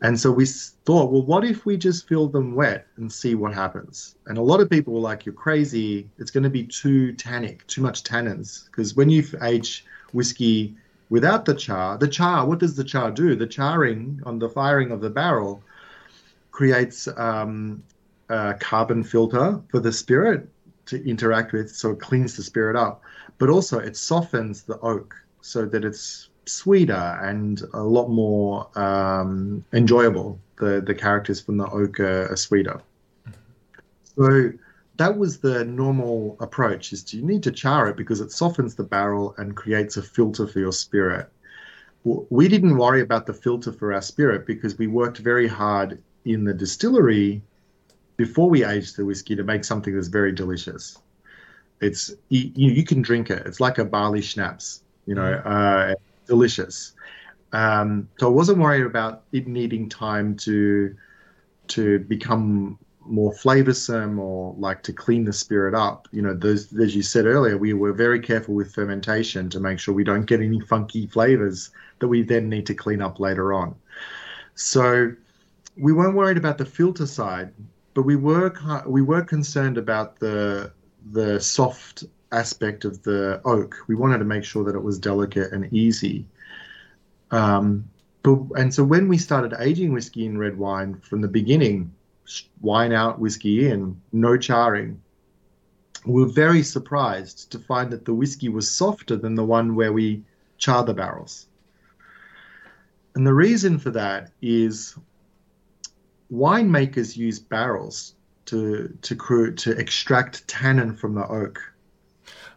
[0.00, 3.52] And so we thought, well, what if we just fill them wet and see what
[3.52, 4.16] happens?
[4.26, 6.08] And a lot of people were like, you're crazy.
[6.18, 8.64] It's going to be too tannic, too much tannins.
[8.66, 10.74] Because when you age whiskey
[11.12, 13.36] Without the char, the char, what does the char do?
[13.36, 15.62] The charring on the firing of the barrel
[16.52, 17.82] creates um,
[18.30, 20.48] a carbon filter for the spirit
[20.86, 23.02] to interact with, so it cleans the spirit up.
[23.36, 29.62] But also, it softens the oak so that it's sweeter and a lot more um,
[29.74, 30.40] enjoyable.
[30.56, 32.80] The the characters from the oak are, are sweeter.
[34.16, 34.52] So
[35.02, 38.74] that was the normal approach is to, you need to char it because it softens
[38.74, 41.28] the barrel and creates a filter for your spirit.
[42.04, 46.44] We didn't worry about the filter for our spirit because we worked very hard in
[46.44, 47.42] the distillery
[48.16, 50.98] before we aged the whiskey to make something that's very delicious.
[51.80, 53.46] It's you, you can drink it.
[53.46, 55.92] It's like a barley schnapps you know mm.
[55.92, 55.94] uh,
[56.26, 56.92] delicious.
[57.52, 60.96] Um, so i wasn't worried about it needing time to
[61.68, 66.08] to become more flavorsome or like to clean the spirit up.
[66.12, 69.78] You know, those, as you said earlier, we were very careful with fermentation to make
[69.78, 73.52] sure we don't get any funky flavors that we then need to clean up later
[73.52, 73.74] on.
[74.54, 75.12] So
[75.76, 77.52] we weren't worried about the filter side,
[77.94, 78.52] but we were
[78.86, 80.72] we were concerned about the
[81.10, 83.76] the soft aspect of the oak.
[83.88, 86.26] We wanted to make sure that it was delicate and easy.
[87.30, 87.88] Um,
[88.22, 91.92] but, and so when we started aging whiskey in red wine from the beginning,
[92.60, 95.00] wine out, whiskey in, no charring.
[96.04, 99.92] We were very surprised to find that the whiskey was softer than the one where
[99.92, 100.24] we
[100.58, 101.46] char the barrels.
[103.14, 104.96] And the reason for that is
[106.32, 108.14] winemakers use barrels
[108.46, 111.60] to to to extract tannin from the oak.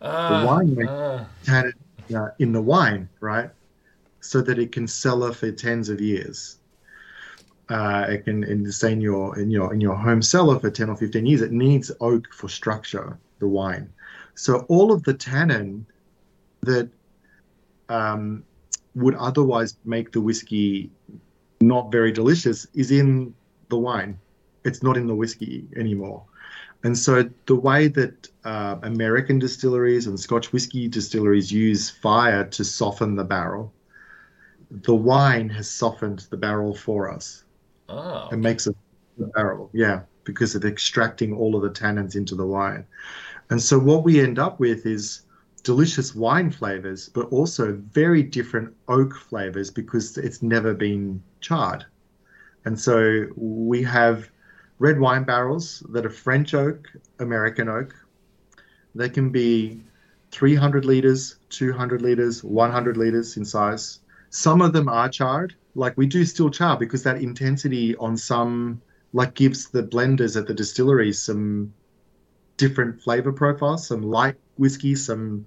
[0.01, 1.25] Uh, the ah, wine uh.
[1.43, 1.73] tannin
[2.15, 3.49] uh, in the wine, right?
[4.21, 6.57] So that it can cellar for tens of years.
[7.69, 11.25] Uh, it can, in, your in your in your home cellar for ten or fifteen
[11.25, 13.17] years, it needs oak for structure.
[13.39, 13.91] The wine,
[14.35, 15.85] so all of the tannin
[16.61, 16.89] that
[17.89, 18.43] um,
[18.93, 20.89] would otherwise make the whiskey
[21.59, 23.33] not very delicious is in
[23.69, 24.19] the wine.
[24.63, 26.23] It's not in the whiskey anymore.
[26.83, 32.63] And so the way that uh, American distilleries and Scotch whiskey distilleries use fire to
[32.63, 33.73] soften the barrel,
[34.69, 37.43] the wine has softened the barrel for us.
[37.89, 38.29] Oh.
[38.31, 38.75] It makes a
[39.17, 42.85] barrel, yeah, because of extracting all of the tannins into the wine.
[43.49, 45.21] And so what we end up with is
[45.63, 51.85] delicious wine flavors, but also very different oak flavors because it's never been charred.
[52.65, 54.29] And so we have
[54.79, 57.95] red wine barrels that are French oak, American oak.
[58.93, 59.83] They can be
[60.31, 63.99] 300 liters, 200 liters, 100 liters in size.
[64.29, 65.55] Some of them are charred.
[65.75, 68.81] Like we do still char because that intensity on some
[69.13, 71.73] like gives the blenders at the distilleries some
[72.57, 75.45] different flavor profiles, some light whiskey, some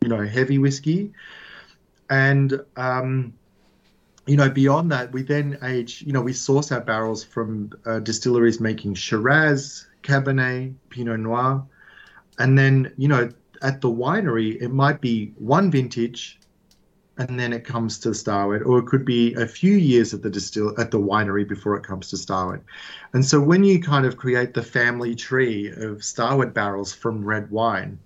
[0.00, 1.12] you know heavy whiskey,
[2.08, 3.34] and um,
[4.26, 7.98] you know, beyond that, we then age, you know, we source our barrels from uh,
[8.00, 11.64] distilleries making Shiraz, Cabernet, Pinot Noir.
[12.38, 13.30] And then, you know,
[13.62, 16.38] at the winery, it might be one vintage
[17.16, 20.30] and then it comes to Starward, or it could be a few years at the
[20.30, 22.64] distill at the winery before it comes to Starward.
[23.12, 27.50] And so when you kind of create the family tree of Starward barrels from red
[27.50, 27.98] wine,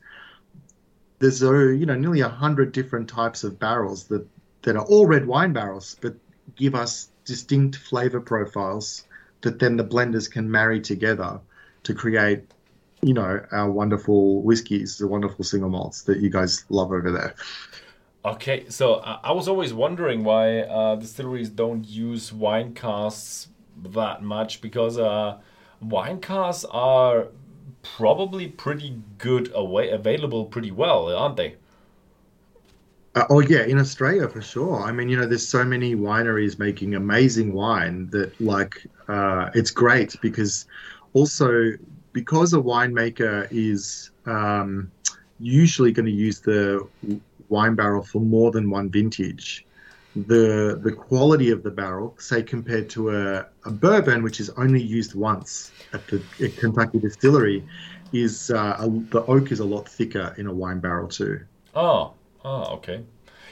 [1.20, 4.26] there's a you know nearly a hundred different types of barrels that
[4.62, 6.14] that are all red wine barrels, but
[6.56, 9.04] give us distinct flavor profiles
[9.42, 11.40] that then the blenders can marry together
[11.84, 12.42] to create,
[13.02, 17.34] you know, our wonderful whiskies, the wonderful single malts that you guys love over there.
[18.24, 23.48] Okay, so uh, I was always wondering why uh, distilleries don't use wine casks
[23.82, 25.38] that much because uh,
[25.80, 27.28] wine casks are
[27.82, 31.56] probably pretty good away available pretty well, aren't they?
[33.14, 34.82] Uh, oh yeah, in Australia for sure.
[34.82, 39.70] I mean, you know, there's so many wineries making amazing wine that like uh, it's
[39.70, 40.66] great because
[41.14, 41.72] also
[42.12, 44.90] because a winemaker is um,
[45.38, 46.86] usually going to use the
[47.48, 49.66] wine barrel for more than one vintage.
[50.16, 54.82] The the quality of the barrel, say compared to a, a bourbon, which is only
[54.82, 57.66] used once at the at Kentucky distillery,
[58.12, 61.40] is uh, a, the oak is a lot thicker in a wine barrel too.
[61.74, 63.04] Oh, Oh, okay.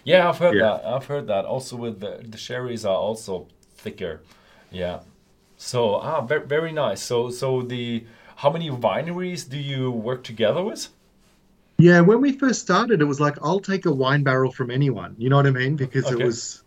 [0.04, 0.60] Yeah, I've heard yeah.
[0.60, 0.84] that.
[0.86, 1.44] I've heard that.
[1.44, 4.22] Also, with the the sherries are also thicker.
[4.70, 5.00] Yeah.
[5.56, 7.02] So ah, very very nice.
[7.02, 8.06] So so the
[8.36, 10.88] how many wineries do you work together with?
[11.78, 15.14] Yeah, when we first started, it was like I'll take a wine barrel from anyone.
[15.18, 15.76] You know what I mean?
[15.76, 16.22] Because okay.
[16.22, 16.62] it was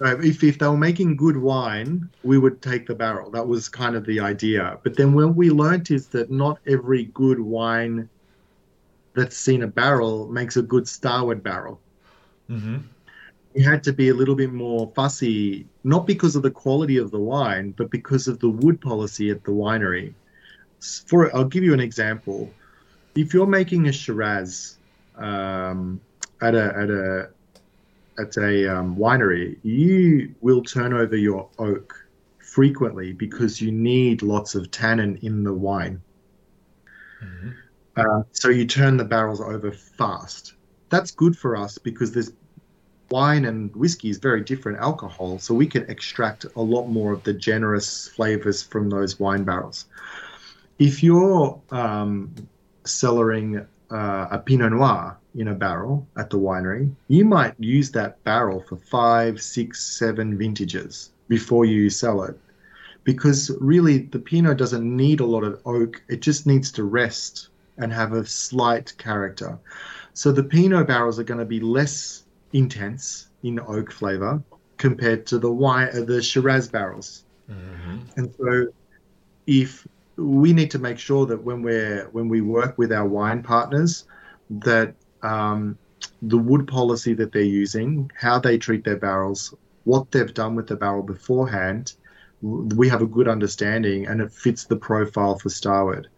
[0.00, 3.30] if if they were making good wine, we would take the barrel.
[3.30, 4.78] That was kind of the idea.
[4.82, 8.08] But then when we learnt is that not every good wine
[9.14, 11.80] that's seen a barrel makes a good starward barrel.
[12.48, 12.78] Mm-hmm.
[13.62, 17.18] Had to be a little bit more fussy, not because of the quality of the
[17.18, 20.14] wine, but because of the wood policy at the winery.
[21.06, 22.50] For I'll give you an example.
[23.14, 24.78] If you're making a Shiraz
[25.16, 26.00] um,
[26.40, 27.30] at a at a
[28.18, 32.06] at a um, winery, you will turn over your oak
[32.38, 36.02] frequently because you need lots of tannin in the wine.
[37.22, 37.50] Mm-hmm.
[37.96, 40.54] Uh, so you turn the barrels over fast.
[40.88, 42.32] That's good for us because there's
[43.10, 47.22] wine and whiskey is very different alcohol, so we can extract a lot more of
[47.24, 49.86] the generous flavors from those wine barrels.
[50.78, 52.34] If you're um,
[52.90, 58.22] cellaring uh, a Pinot Noir in a barrel at the winery, you might use that
[58.24, 62.38] barrel for five, six, seven vintages before you sell it.
[63.04, 67.48] Because really, the Pinot doesn't need a lot of oak, it just needs to rest
[67.78, 69.58] and have a slight character.
[70.12, 74.42] So the Pinot barrels are going to be less intense in oak flavor
[74.76, 77.24] compared to the wine, uh, the Shiraz barrels.
[77.50, 77.98] Mm-hmm.
[78.16, 78.66] And so,
[79.46, 79.86] if
[80.20, 84.04] we need to make sure that when we're when we work with our wine partners,
[84.50, 85.78] that um,
[86.22, 89.54] the wood policy that they're using, how they treat their barrels,
[89.84, 91.94] what they've done with the barrel beforehand,
[92.42, 96.08] we have a good understanding, and it fits the profile for Starward.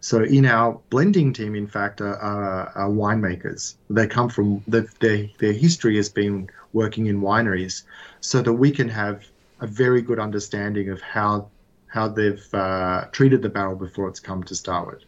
[0.00, 3.76] So in our blending team, in fact, are, are, are winemakers.
[3.88, 7.82] They come from the, their their history has been working in wineries,
[8.20, 9.24] so that we can have
[9.60, 11.48] a very good understanding of how
[11.92, 15.04] how they've uh, treated the barrel before it's come to Starward.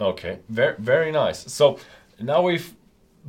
[0.00, 1.52] Okay, very very nice.
[1.52, 1.78] So
[2.18, 2.74] now we've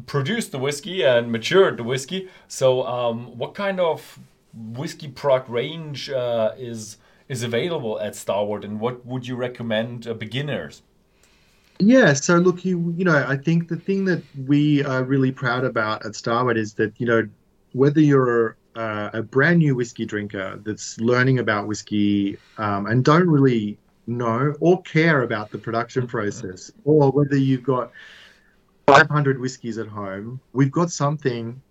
[0.06, 2.30] produced the whiskey and matured the whiskey.
[2.48, 4.20] So, um, what kind of
[4.54, 10.14] whiskey product range uh, is is available at Starward, and what would you recommend uh,
[10.14, 10.82] beginners?
[11.80, 15.66] Yeah, so look, you you know, I think the thing that we are really proud
[15.66, 17.28] about at Starward is that you know
[17.74, 23.28] whether you're uh, a brand new whiskey drinker that's learning about whiskey um, and don't
[23.28, 27.92] really know or care about the production process, or whether you've got
[28.88, 31.62] 500 whiskeys at home, we've got something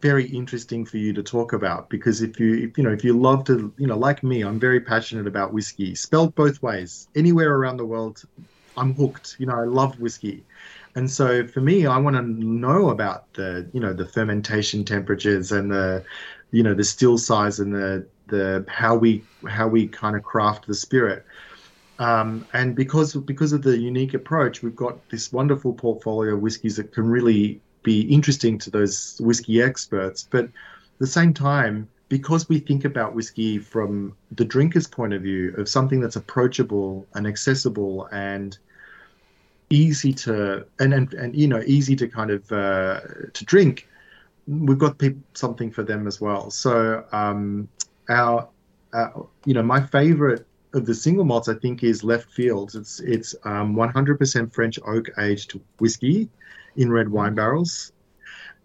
[0.00, 1.90] very interesting for you to talk about.
[1.90, 4.58] Because if you if, you know if you love to you know like me i'm
[4.58, 8.22] very passionate about whiskey spelled both ways anywhere around the world
[8.76, 9.36] i'm hooked.
[9.38, 10.44] You know i love whiskey.
[10.96, 15.52] And so for me i want to know about the you know the fermentation temperatures
[15.52, 16.04] and the
[16.50, 20.66] you know the still size and the the how we how we kind of craft
[20.66, 21.24] the spirit
[22.00, 26.76] um, and because because of the unique approach, we've got this wonderful portfolio of whiskies
[26.76, 30.26] that can really be interesting to those whiskey experts.
[30.28, 30.50] But at
[30.98, 35.68] the same time, because we think about whiskey from the drinker's point of view of
[35.68, 38.56] something that's approachable and accessible and
[39.68, 43.00] easy to and and, and you know easy to kind of uh,
[43.34, 43.86] to drink,
[44.46, 46.50] we've got people, something for them as well.
[46.50, 47.68] So um,
[48.08, 48.48] our
[48.92, 49.08] uh,
[49.44, 52.74] you know my favorite of the single malts, I think, is Left Fields.
[52.74, 56.28] It's it's um, 100% French oak aged whiskey
[56.76, 57.92] in red wine barrels.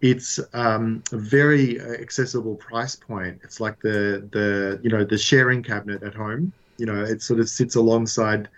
[0.01, 3.39] It's um, a very accessible price point.
[3.43, 6.51] It's like the the you know the sharing cabinet at home.
[6.77, 8.49] You know, it sort of sits alongside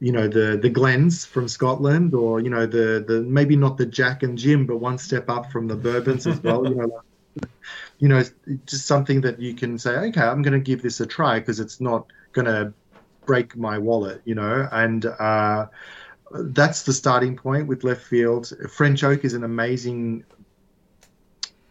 [0.00, 3.86] you know the the Glens from Scotland, or you know the the maybe not the
[3.86, 6.66] Jack and Jim, but one step up from the bourbons as well.
[6.68, 7.02] You know,
[7.98, 8.22] you know,
[8.66, 11.60] just something that you can say, okay, I'm going to give this a try because
[11.60, 12.72] it's not going to
[13.24, 15.66] break my wallet, you know, and uh,
[16.32, 18.52] that's the starting point with left field.
[18.70, 20.24] French oak is an amazing,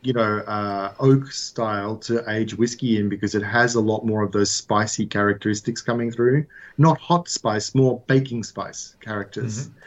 [0.06, 4.24] you know, uh, oak style to age whiskey in because it has a lot more
[4.24, 6.46] of those spicy characteristics coming through.
[6.78, 9.68] Not hot spice, more baking spice characters.
[9.68, 9.80] Mm-hmm.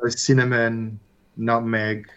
[0.00, 1.00] So cinnamon,
[1.36, 2.10] nutmeg,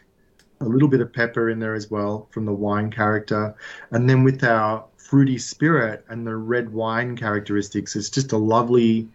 [0.60, 3.56] a little bit of pepper in there as well from the wine character.
[3.90, 7.98] And then with our fruity spirit and the red wine characteristics.
[7.98, 9.10] It's just a lovely,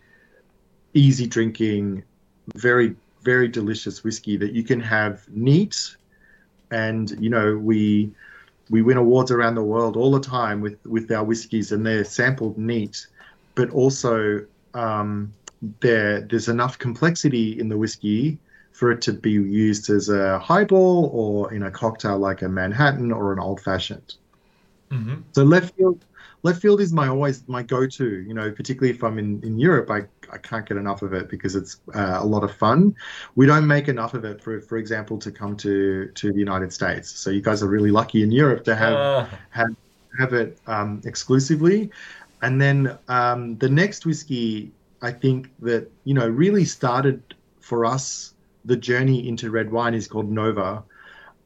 [0.92, 2.04] easy drinking,
[2.54, 5.96] very, very delicious whiskey that you can have neat.
[6.70, 8.10] And, you know, we
[8.68, 12.04] we win awards around the world all the time with, with our whiskies and they're
[12.04, 13.06] sampled neat,
[13.54, 15.32] but also um,
[15.80, 18.38] there there's enough complexity in the whiskey
[18.72, 23.10] for it to be used as a highball or in a cocktail like a Manhattan
[23.10, 24.16] or an old fashioned.
[24.90, 25.22] Mm-hmm.
[25.32, 26.04] So left field,
[26.46, 28.08] left field is my always my go-to.
[28.28, 30.00] You know, particularly if I'm in, in Europe, I,
[30.32, 32.94] I can't get enough of it because it's uh, a lot of fun.
[33.34, 36.72] We don't make enough of it, for for example, to come to to the United
[36.72, 37.10] States.
[37.10, 39.26] So you guys are really lucky in Europe to have uh.
[39.50, 39.72] have
[40.18, 41.90] have it um, exclusively.
[42.42, 47.22] And then um, the next whiskey, I think that you know really started
[47.60, 48.34] for us
[48.66, 50.84] the journey into red wine is called Nova.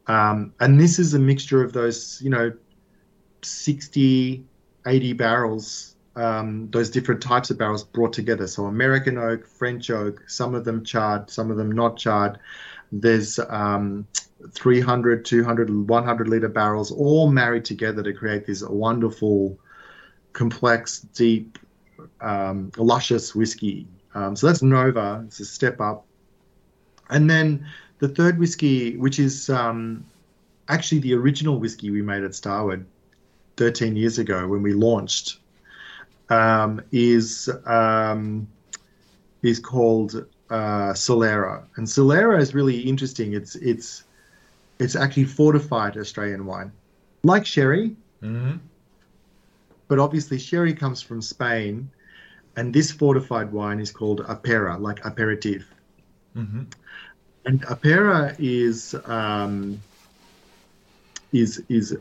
[0.07, 2.51] Um, and this is a mixture of those, you know,
[3.43, 4.43] 60,
[4.85, 8.47] 80 barrels, um, those different types of barrels brought together.
[8.47, 12.39] So American oak, French oak, some of them charred, some of them not charred.
[12.91, 14.07] There's um,
[14.51, 19.57] 300, 200, 100 liter barrels all married together to create this wonderful,
[20.33, 21.57] complex, deep,
[22.19, 23.87] um, luscious whiskey.
[24.13, 25.23] Um, so that's Nova.
[25.27, 26.05] It's a step up.
[27.09, 27.65] And then
[27.99, 30.05] the third whiskey, which is um,
[30.67, 32.85] actually the original whiskey we made at Starward,
[33.61, 35.37] 13 years ago when we launched
[36.31, 38.47] um, is um,
[39.43, 43.33] is called uh, Solera, and Solera is really interesting.
[43.33, 44.05] It's it's
[44.79, 46.71] it's actually fortified Australian wine,
[47.21, 48.57] like sherry, mm-hmm.
[49.87, 51.87] but obviously sherry comes from Spain,
[52.55, 55.67] and this fortified wine is called Apera, like aperitif.
[56.35, 56.63] Mm-hmm.
[57.45, 59.79] And Apera is um,
[61.31, 61.95] is is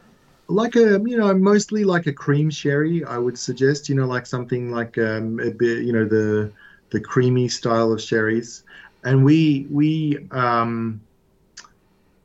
[0.50, 4.26] like a you know mostly like a cream sherry i would suggest you know like
[4.26, 6.52] something like um a bit you know the
[6.90, 8.64] the creamy style of sherries.
[9.04, 11.00] And we we um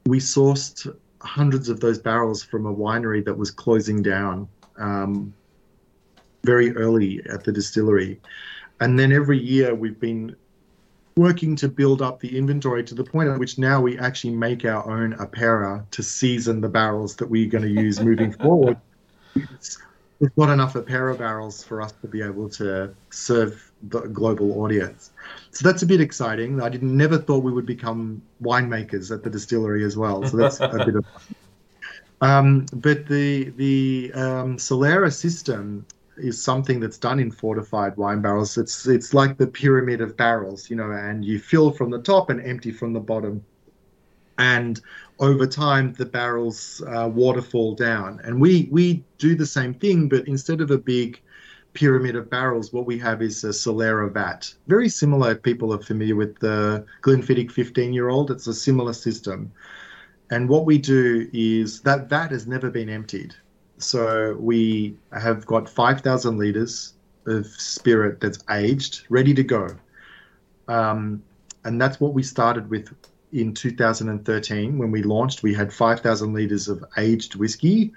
[0.06, 4.48] we sourced hundreds of those barrels from a winery that was closing down
[4.78, 5.34] um,
[6.44, 8.20] very early at the distillery.
[8.82, 10.36] And then every year we've been
[11.18, 14.66] working to build up the inventory to the point at which now we actually make
[14.66, 18.78] our own apera to season the barrels that we're going to use moving forward.
[19.34, 25.12] there's not enough Apera barrels for us to be able to serve the global audience.
[25.52, 26.62] So that's a bit exciting.
[26.62, 30.26] I didn't never thought we would become winemakers at the distillery as well.
[30.28, 31.06] So that's a bit of.
[32.22, 35.86] Um, but the the um, Solera system
[36.18, 38.58] is something that's done in fortified wine barrels.
[38.58, 42.30] It's it's like the pyramid of barrels, you know, and you fill from the top
[42.30, 43.44] and empty from the bottom.
[44.38, 44.82] And
[45.20, 48.20] over time, the barrels uh, waterfall down.
[48.24, 51.22] And we we do the same thing, but instead of a big
[51.74, 54.54] pyramid of barrels, what we have is a Solera vat.
[54.68, 55.32] Very similar.
[55.32, 59.52] If people are familiar with the Glenfiddich 15 year old, it's a similar system.
[60.32, 63.36] And what we do is that vat has never been emptied.
[63.78, 66.94] So we have got 5,000 liters
[67.26, 69.70] of spirit that's aged, ready to go.
[70.68, 71.24] Um,
[71.64, 72.94] and that's what we started with
[73.34, 75.44] in 2013 when we launched.
[75.44, 77.94] We had 5,000 liters of aged whiskey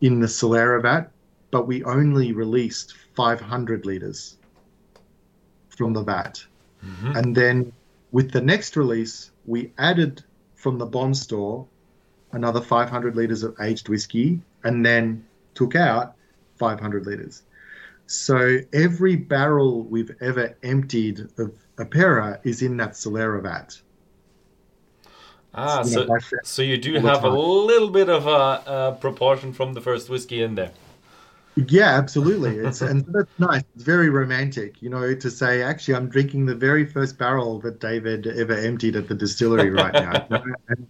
[0.00, 1.10] in the Solera vat,
[1.50, 4.38] but we only released 500 liters
[5.68, 6.44] from the vat.
[6.84, 7.16] Mm-hmm.
[7.16, 7.72] And then
[8.12, 10.22] with the next release, we added
[10.54, 11.66] from the bond store
[12.32, 16.14] another 500 liters of aged whiskey and then took out
[16.56, 17.42] 500 liters.
[18.06, 23.80] So every barrel we've ever emptied of Apera is in that Solera vat.
[25.56, 26.06] Ah, so,
[26.42, 30.42] so you do have a little bit of a, a, proportion from the first whiskey
[30.42, 30.72] in there.
[31.54, 32.56] Yeah, absolutely.
[32.56, 33.62] It's and that's nice.
[33.76, 37.78] It's very romantic, you know, to say actually I'm drinking the very first barrel that
[37.78, 40.26] David ever emptied at the distillery right now.
[40.68, 40.88] and,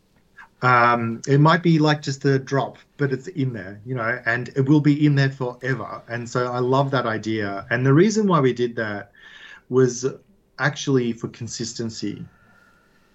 [0.63, 4.49] um, it might be like just a drop, but it's in there, you know, and
[4.57, 6.03] it will be in there forever.
[6.09, 7.67] And so I love that idea.
[7.71, 9.13] And the reason why we did that
[9.69, 10.07] was
[10.59, 12.25] actually for consistency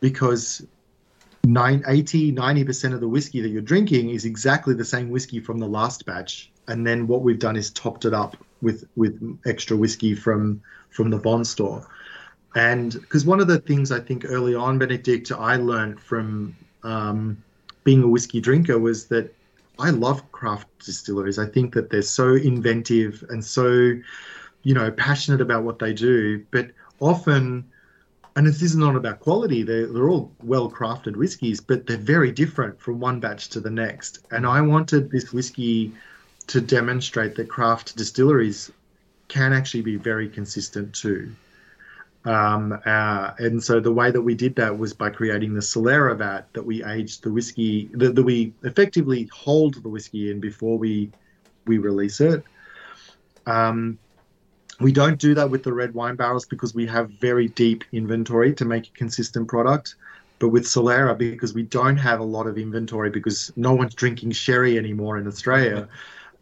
[0.01, 0.61] because
[1.45, 5.67] 80, 90% of the whiskey that you're drinking is exactly the same whiskey from the
[5.67, 6.51] last batch.
[6.67, 10.61] And then what we've done is topped it up with, with extra whiskey from,
[10.91, 11.87] from the bond store.
[12.55, 17.41] And because one of the things I think early on, Benedict, I learned from um,
[17.83, 19.33] being a whiskey drinker was that
[19.79, 21.39] I love craft distilleries.
[21.39, 23.93] I think that they're so inventive and so,
[24.63, 26.45] you know, passionate about what they do.
[26.51, 27.65] But often,
[28.35, 32.31] and this is not about quality, they're, they're all well crafted whiskies, but they're very
[32.31, 34.19] different from one batch to the next.
[34.31, 35.93] And I wanted this whiskey
[36.47, 38.71] to demonstrate that craft distilleries
[39.29, 41.31] can actually be very consistent too.
[42.25, 46.17] Um, uh, and so the way that we did that was by creating the Solera
[46.17, 50.77] vat that we aged the whiskey, that, that we effectively hold the whiskey in before
[50.77, 51.11] we
[51.65, 52.43] we release it.
[53.45, 53.97] Um,
[54.79, 58.53] we don't do that with the red wine barrels because we have very deep inventory
[58.55, 59.95] to make a consistent product.
[60.39, 64.31] But with Solera, because we don't have a lot of inventory because no one's drinking
[64.31, 65.89] sherry anymore in Australia,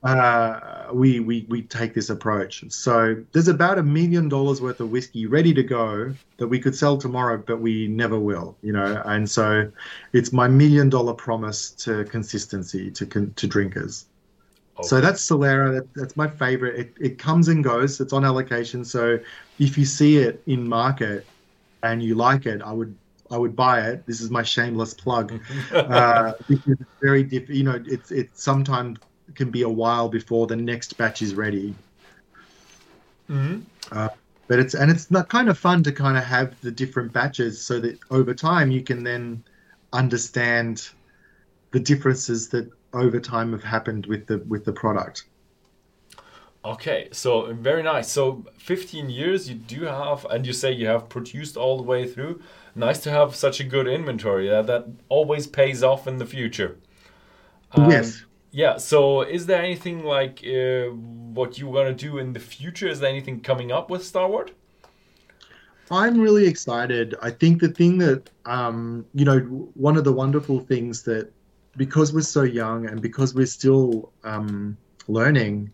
[0.08, 2.64] uh, we, we we take this approach.
[2.72, 6.76] So there's about a million dollars worth of whiskey ready to go that we could
[6.76, 9.01] sell tomorrow, but we never will, you know.
[9.05, 9.72] And so
[10.14, 13.05] it's my million dollar promise to consistency to
[13.36, 14.08] to drinkers.
[14.78, 14.88] Okay.
[14.88, 15.74] So that's Solera.
[15.76, 16.80] That, that's my favorite.
[16.80, 17.99] It, it comes and goes.
[17.99, 18.86] It's on allocation.
[18.86, 19.20] So
[19.60, 21.30] if you see it in market
[21.84, 22.97] and you like it, I would
[23.32, 24.05] I would buy it.
[24.08, 25.41] This is my shameless plug.
[25.88, 28.99] uh, it's very diff- You know, it's it's sometimes
[29.36, 31.75] can be a while before the next batch is ready.
[33.30, 33.61] Mm-hmm.
[33.91, 34.09] Uh,
[34.47, 37.61] but it's and it's not kind of fun to kind of have the different batches
[37.61, 39.43] so that over time you can then
[39.93, 40.89] understand
[41.71, 45.25] the differences that over time have happened with the with the product.
[46.63, 48.11] Okay, so very nice.
[48.11, 52.05] So 15 years you do have, and you say you have produced all the way
[52.05, 52.41] through.
[52.75, 54.49] Nice to have such a good inventory.
[54.49, 56.78] Yeah, that always pays off in the future.
[57.71, 58.23] Um, yes.
[58.58, 58.78] Yeah.
[58.78, 62.88] So, is there anything like uh, what you want to do in the future?
[62.88, 64.51] Is there anything coming up with star Starward?
[65.91, 67.14] I'm really excited.
[67.22, 69.38] I think the thing that, um, you know,
[69.76, 71.32] one of the wonderful things that,
[71.78, 74.76] because we're so young and because we're still um,
[75.08, 75.72] learning,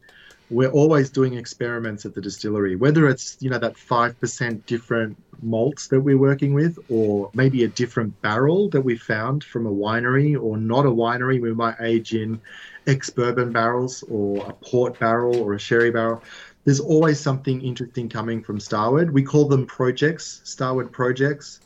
[0.49, 5.87] we're always doing experiments at the distillery, whether it's, you know, that 5% different malts
[5.87, 10.39] that we're working with, or maybe a different barrel that we found from a winery
[10.39, 12.39] or not a winery we might age in
[12.87, 16.21] ex bourbon barrels or a port barrel or a sherry barrel.
[16.65, 19.13] There's always something interesting coming from Starward.
[19.13, 21.59] We call them projects, Starward projects.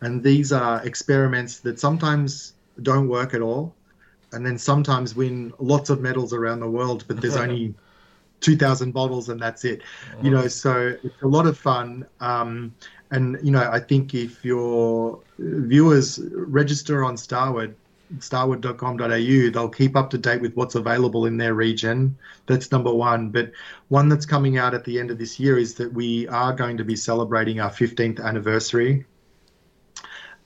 [0.00, 3.74] And these are experiments that sometimes don't work at all.
[4.32, 7.74] And then sometimes win lots of medals around the world, but there's only
[8.40, 9.82] 2,000 bottles and that's it.
[10.22, 12.06] You know, so it's a lot of fun.
[12.20, 12.74] Um,
[13.10, 17.74] and, you know, I think if your viewers register on Starward,
[18.20, 22.16] starward.com.au, they'll keep up to date with what's available in their region.
[22.46, 23.30] That's number one.
[23.30, 23.52] But
[23.88, 26.76] one that's coming out at the end of this year is that we are going
[26.78, 29.06] to be celebrating our 15th anniversary.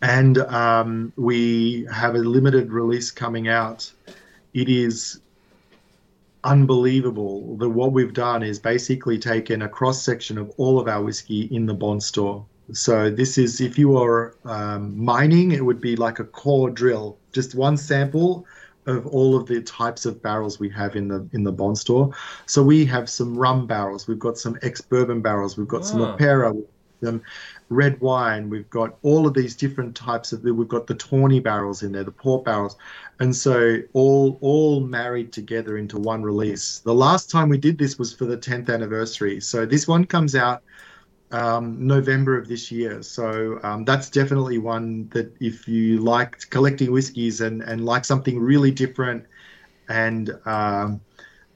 [0.01, 3.91] And um, we have a limited release coming out.
[4.55, 5.21] It is
[6.45, 11.03] unbelievable that what we've done is basically taken a cross section of all of our
[11.03, 15.81] whiskey in the bond store so this is if you are um, mining, it would
[15.81, 18.47] be like a core drill, just one sample
[18.87, 22.15] of all of the types of barrels we have in the in the bond store.
[22.47, 25.85] So we have some rum barrels, we've got some ex bourbon barrels, we've got ah.
[25.85, 26.63] some Apera,
[27.03, 27.23] some
[27.71, 30.43] red wine, we've got all of these different types of.
[30.43, 32.77] We've got the tawny barrels in there, the port barrels,
[33.21, 36.81] and so all all married together into one release.
[36.81, 39.41] The last time we did this was for the 10th anniversary.
[39.41, 40.63] So this one comes out
[41.31, 43.03] um, November of this year.
[43.03, 48.39] So um, that's definitely one that if you like collecting whiskies and, and like something
[48.39, 49.27] really different
[49.89, 51.01] and um,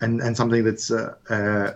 [0.00, 1.72] and and something that's uh, uh,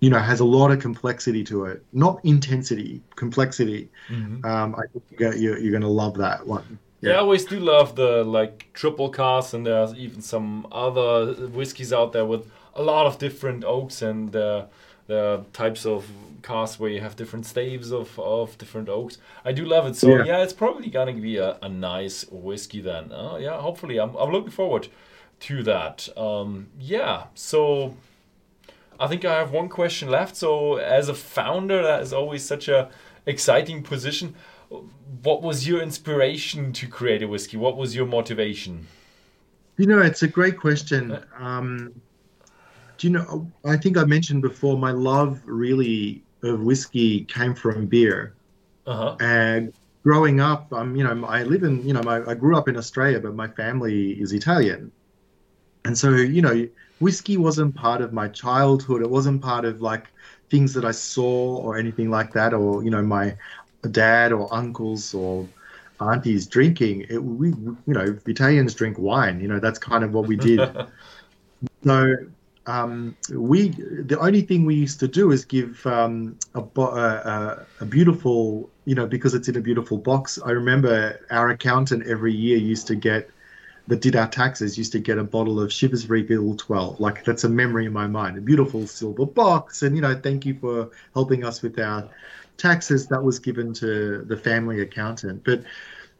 [0.00, 3.88] you know has a lot of complexity to it, not intensity, complexity.
[4.08, 4.44] Mm-hmm.
[4.44, 6.78] Um, I think you're, you're going to love that one.
[7.00, 7.10] Yeah.
[7.10, 7.16] yeah.
[7.16, 12.12] I always do love the like triple casks, and there's even some other whiskies out
[12.12, 14.36] there with a lot of different oaks and.
[14.36, 14.66] Uh,
[15.06, 16.08] the types of
[16.42, 19.18] casks where you have different staves of, of different oaks.
[19.44, 19.96] I do love it.
[19.96, 23.12] So yeah, yeah it's probably gonna be a, a nice whiskey then.
[23.12, 24.88] Uh, yeah, hopefully I'm I'm looking forward
[25.40, 26.08] to that.
[26.16, 27.96] Um, yeah, so
[28.98, 30.36] I think I have one question left.
[30.36, 32.90] So as a founder, that is always such a
[33.26, 34.34] exciting position.
[35.22, 37.56] What was your inspiration to create a whiskey?
[37.56, 38.86] What was your motivation?
[39.76, 41.18] You know, it's a great question.
[41.36, 42.00] Um,
[43.04, 43.52] do you know?
[43.66, 48.34] I think I mentioned before my love really of whiskey came from beer.
[48.86, 49.16] Uh-huh.
[49.20, 52.66] And growing up, um, you know, I live in, you know, my, I grew up
[52.66, 54.90] in Australia, but my family is Italian,
[55.84, 56.66] and so you know,
[57.00, 59.02] whiskey wasn't part of my childhood.
[59.02, 60.06] It wasn't part of like
[60.48, 63.36] things that I saw or anything like that, or you know, my
[63.90, 65.46] dad or uncles or
[66.00, 67.04] aunties drinking.
[67.10, 69.40] It, we, you know, Italians drink wine.
[69.40, 70.60] You know, that's kind of what we did.
[71.84, 72.16] so
[72.66, 77.84] um, we the only thing we used to do is give um, a, a, a,
[77.84, 80.38] beautiful you know because it's in a beautiful box.
[80.44, 83.28] I remember our accountant every year used to get
[83.86, 87.44] that did our taxes used to get a bottle of Chivas Regal 12 like that's
[87.44, 89.82] a memory in my mind a beautiful silver box.
[89.82, 92.08] And you know thank you for helping us with our
[92.56, 93.06] taxes.
[93.08, 95.44] That was given to the family accountant.
[95.44, 95.64] But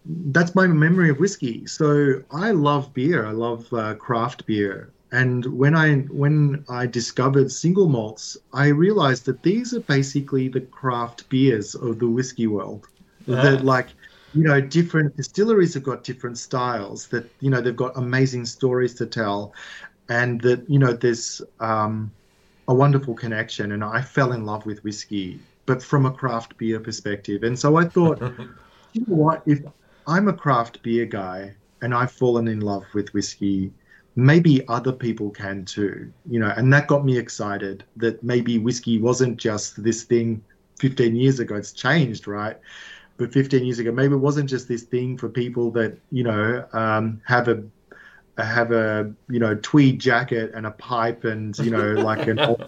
[0.05, 1.67] that's my memory of whiskey.
[1.67, 3.25] So i love beer.
[3.25, 9.27] I love uh, craft beer and when I when I discovered single malts, I realized
[9.27, 12.89] that these are basically the craft beers of the whiskey world.
[13.29, 13.41] Uh-huh.
[13.41, 13.91] That like
[14.35, 17.07] you know different distilleries have got different styles.
[17.09, 19.55] That you know they've got amazing stories to tell,
[20.09, 22.11] and that you know there's um,
[22.67, 23.71] a wonderful connection.
[23.71, 27.45] And I fell in love with whiskey, but from a craft beer perspective.
[27.45, 28.21] And so I thought,
[28.95, 29.43] you know what?
[29.47, 29.61] If
[30.09, 33.73] I'm a craft beer guy and I've fallen in love with whiskey
[34.17, 38.99] maybe other people can too you know and that got me excited that maybe whiskey
[38.99, 40.41] wasn't just this thing
[40.79, 41.57] 15 years ago.
[41.57, 42.59] It's changed right?
[43.17, 46.65] But 15 years ago maybe it wasn't just this thing for people that you know
[46.73, 47.62] um, have a
[48.37, 52.67] have a you know tweed jacket and a pipe and you know like an old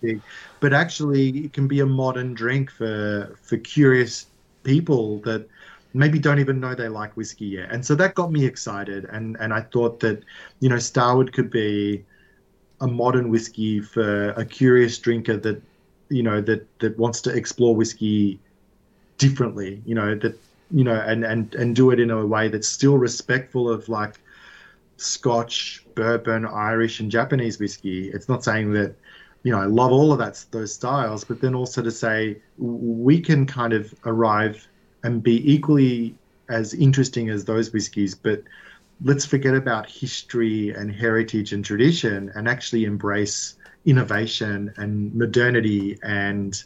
[0.00, 0.22] thing.
[0.60, 4.26] But actually it can be a modern drink for for curious
[4.64, 5.48] people that
[5.94, 7.70] maybe don't even know they like whiskey yet.
[7.70, 9.06] And so that got me excited.
[9.06, 10.22] And, and I thought that,
[10.60, 12.04] you know, Starward could be
[12.80, 15.62] a modern whiskey for a curious drinker that,
[16.08, 18.38] you know, that, that wants to explore whiskey
[19.16, 20.38] differently, you know, that,
[20.70, 24.20] you know, and, and, and do it in a way that's still respectful of like
[24.98, 28.10] Scotch, bourbon, Irish, and Japanese whiskey.
[28.10, 28.94] It's not saying that,
[29.42, 33.20] you know, I love all of that, those styles, but then also to say we
[33.20, 34.68] can kind of arrive
[35.08, 36.14] and be equally
[36.50, 38.42] as interesting as those whiskies, but
[39.02, 43.56] let's forget about history and heritage and tradition and actually embrace
[43.86, 46.62] innovation and modernity and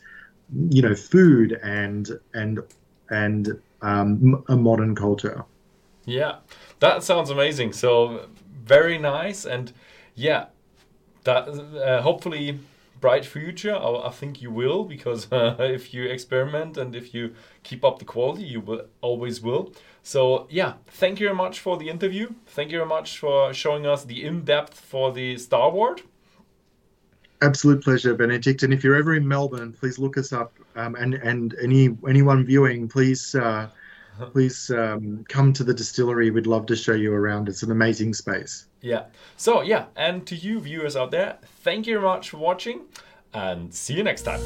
[0.70, 2.58] you know food and and
[3.10, 5.44] and um, a modern culture.
[6.04, 6.38] Yeah,
[6.80, 7.72] that sounds amazing.
[7.74, 8.26] So
[8.64, 9.72] very nice and
[10.16, 10.46] yeah,
[11.22, 12.58] that uh, hopefully
[13.02, 13.74] bright future.
[13.74, 17.98] I, I think you will because uh, if you experiment and if you keep up
[17.98, 19.74] the quality, you will always will.
[20.02, 22.32] So yeah, thank you very much for the interview.
[22.46, 26.00] Thank you very much for showing us the in depth for the Starward.
[27.42, 28.62] Absolute pleasure, Benedict.
[28.62, 30.52] And if you're ever in Melbourne, please look us up.
[30.76, 33.68] Um, and and any anyone viewing, please uh,
[34.32, 36.30] please um, come to the distillery.
[36.30, 37.48] We'd love to show you around.
[37.48, 38.66] It's an amazing space.
[38.80, 39.04] Yeah.
[39.36, 42.82] So yeah, and to you viewers out there, thank you very much for watching,
[43.32, 44.40] and see you next time.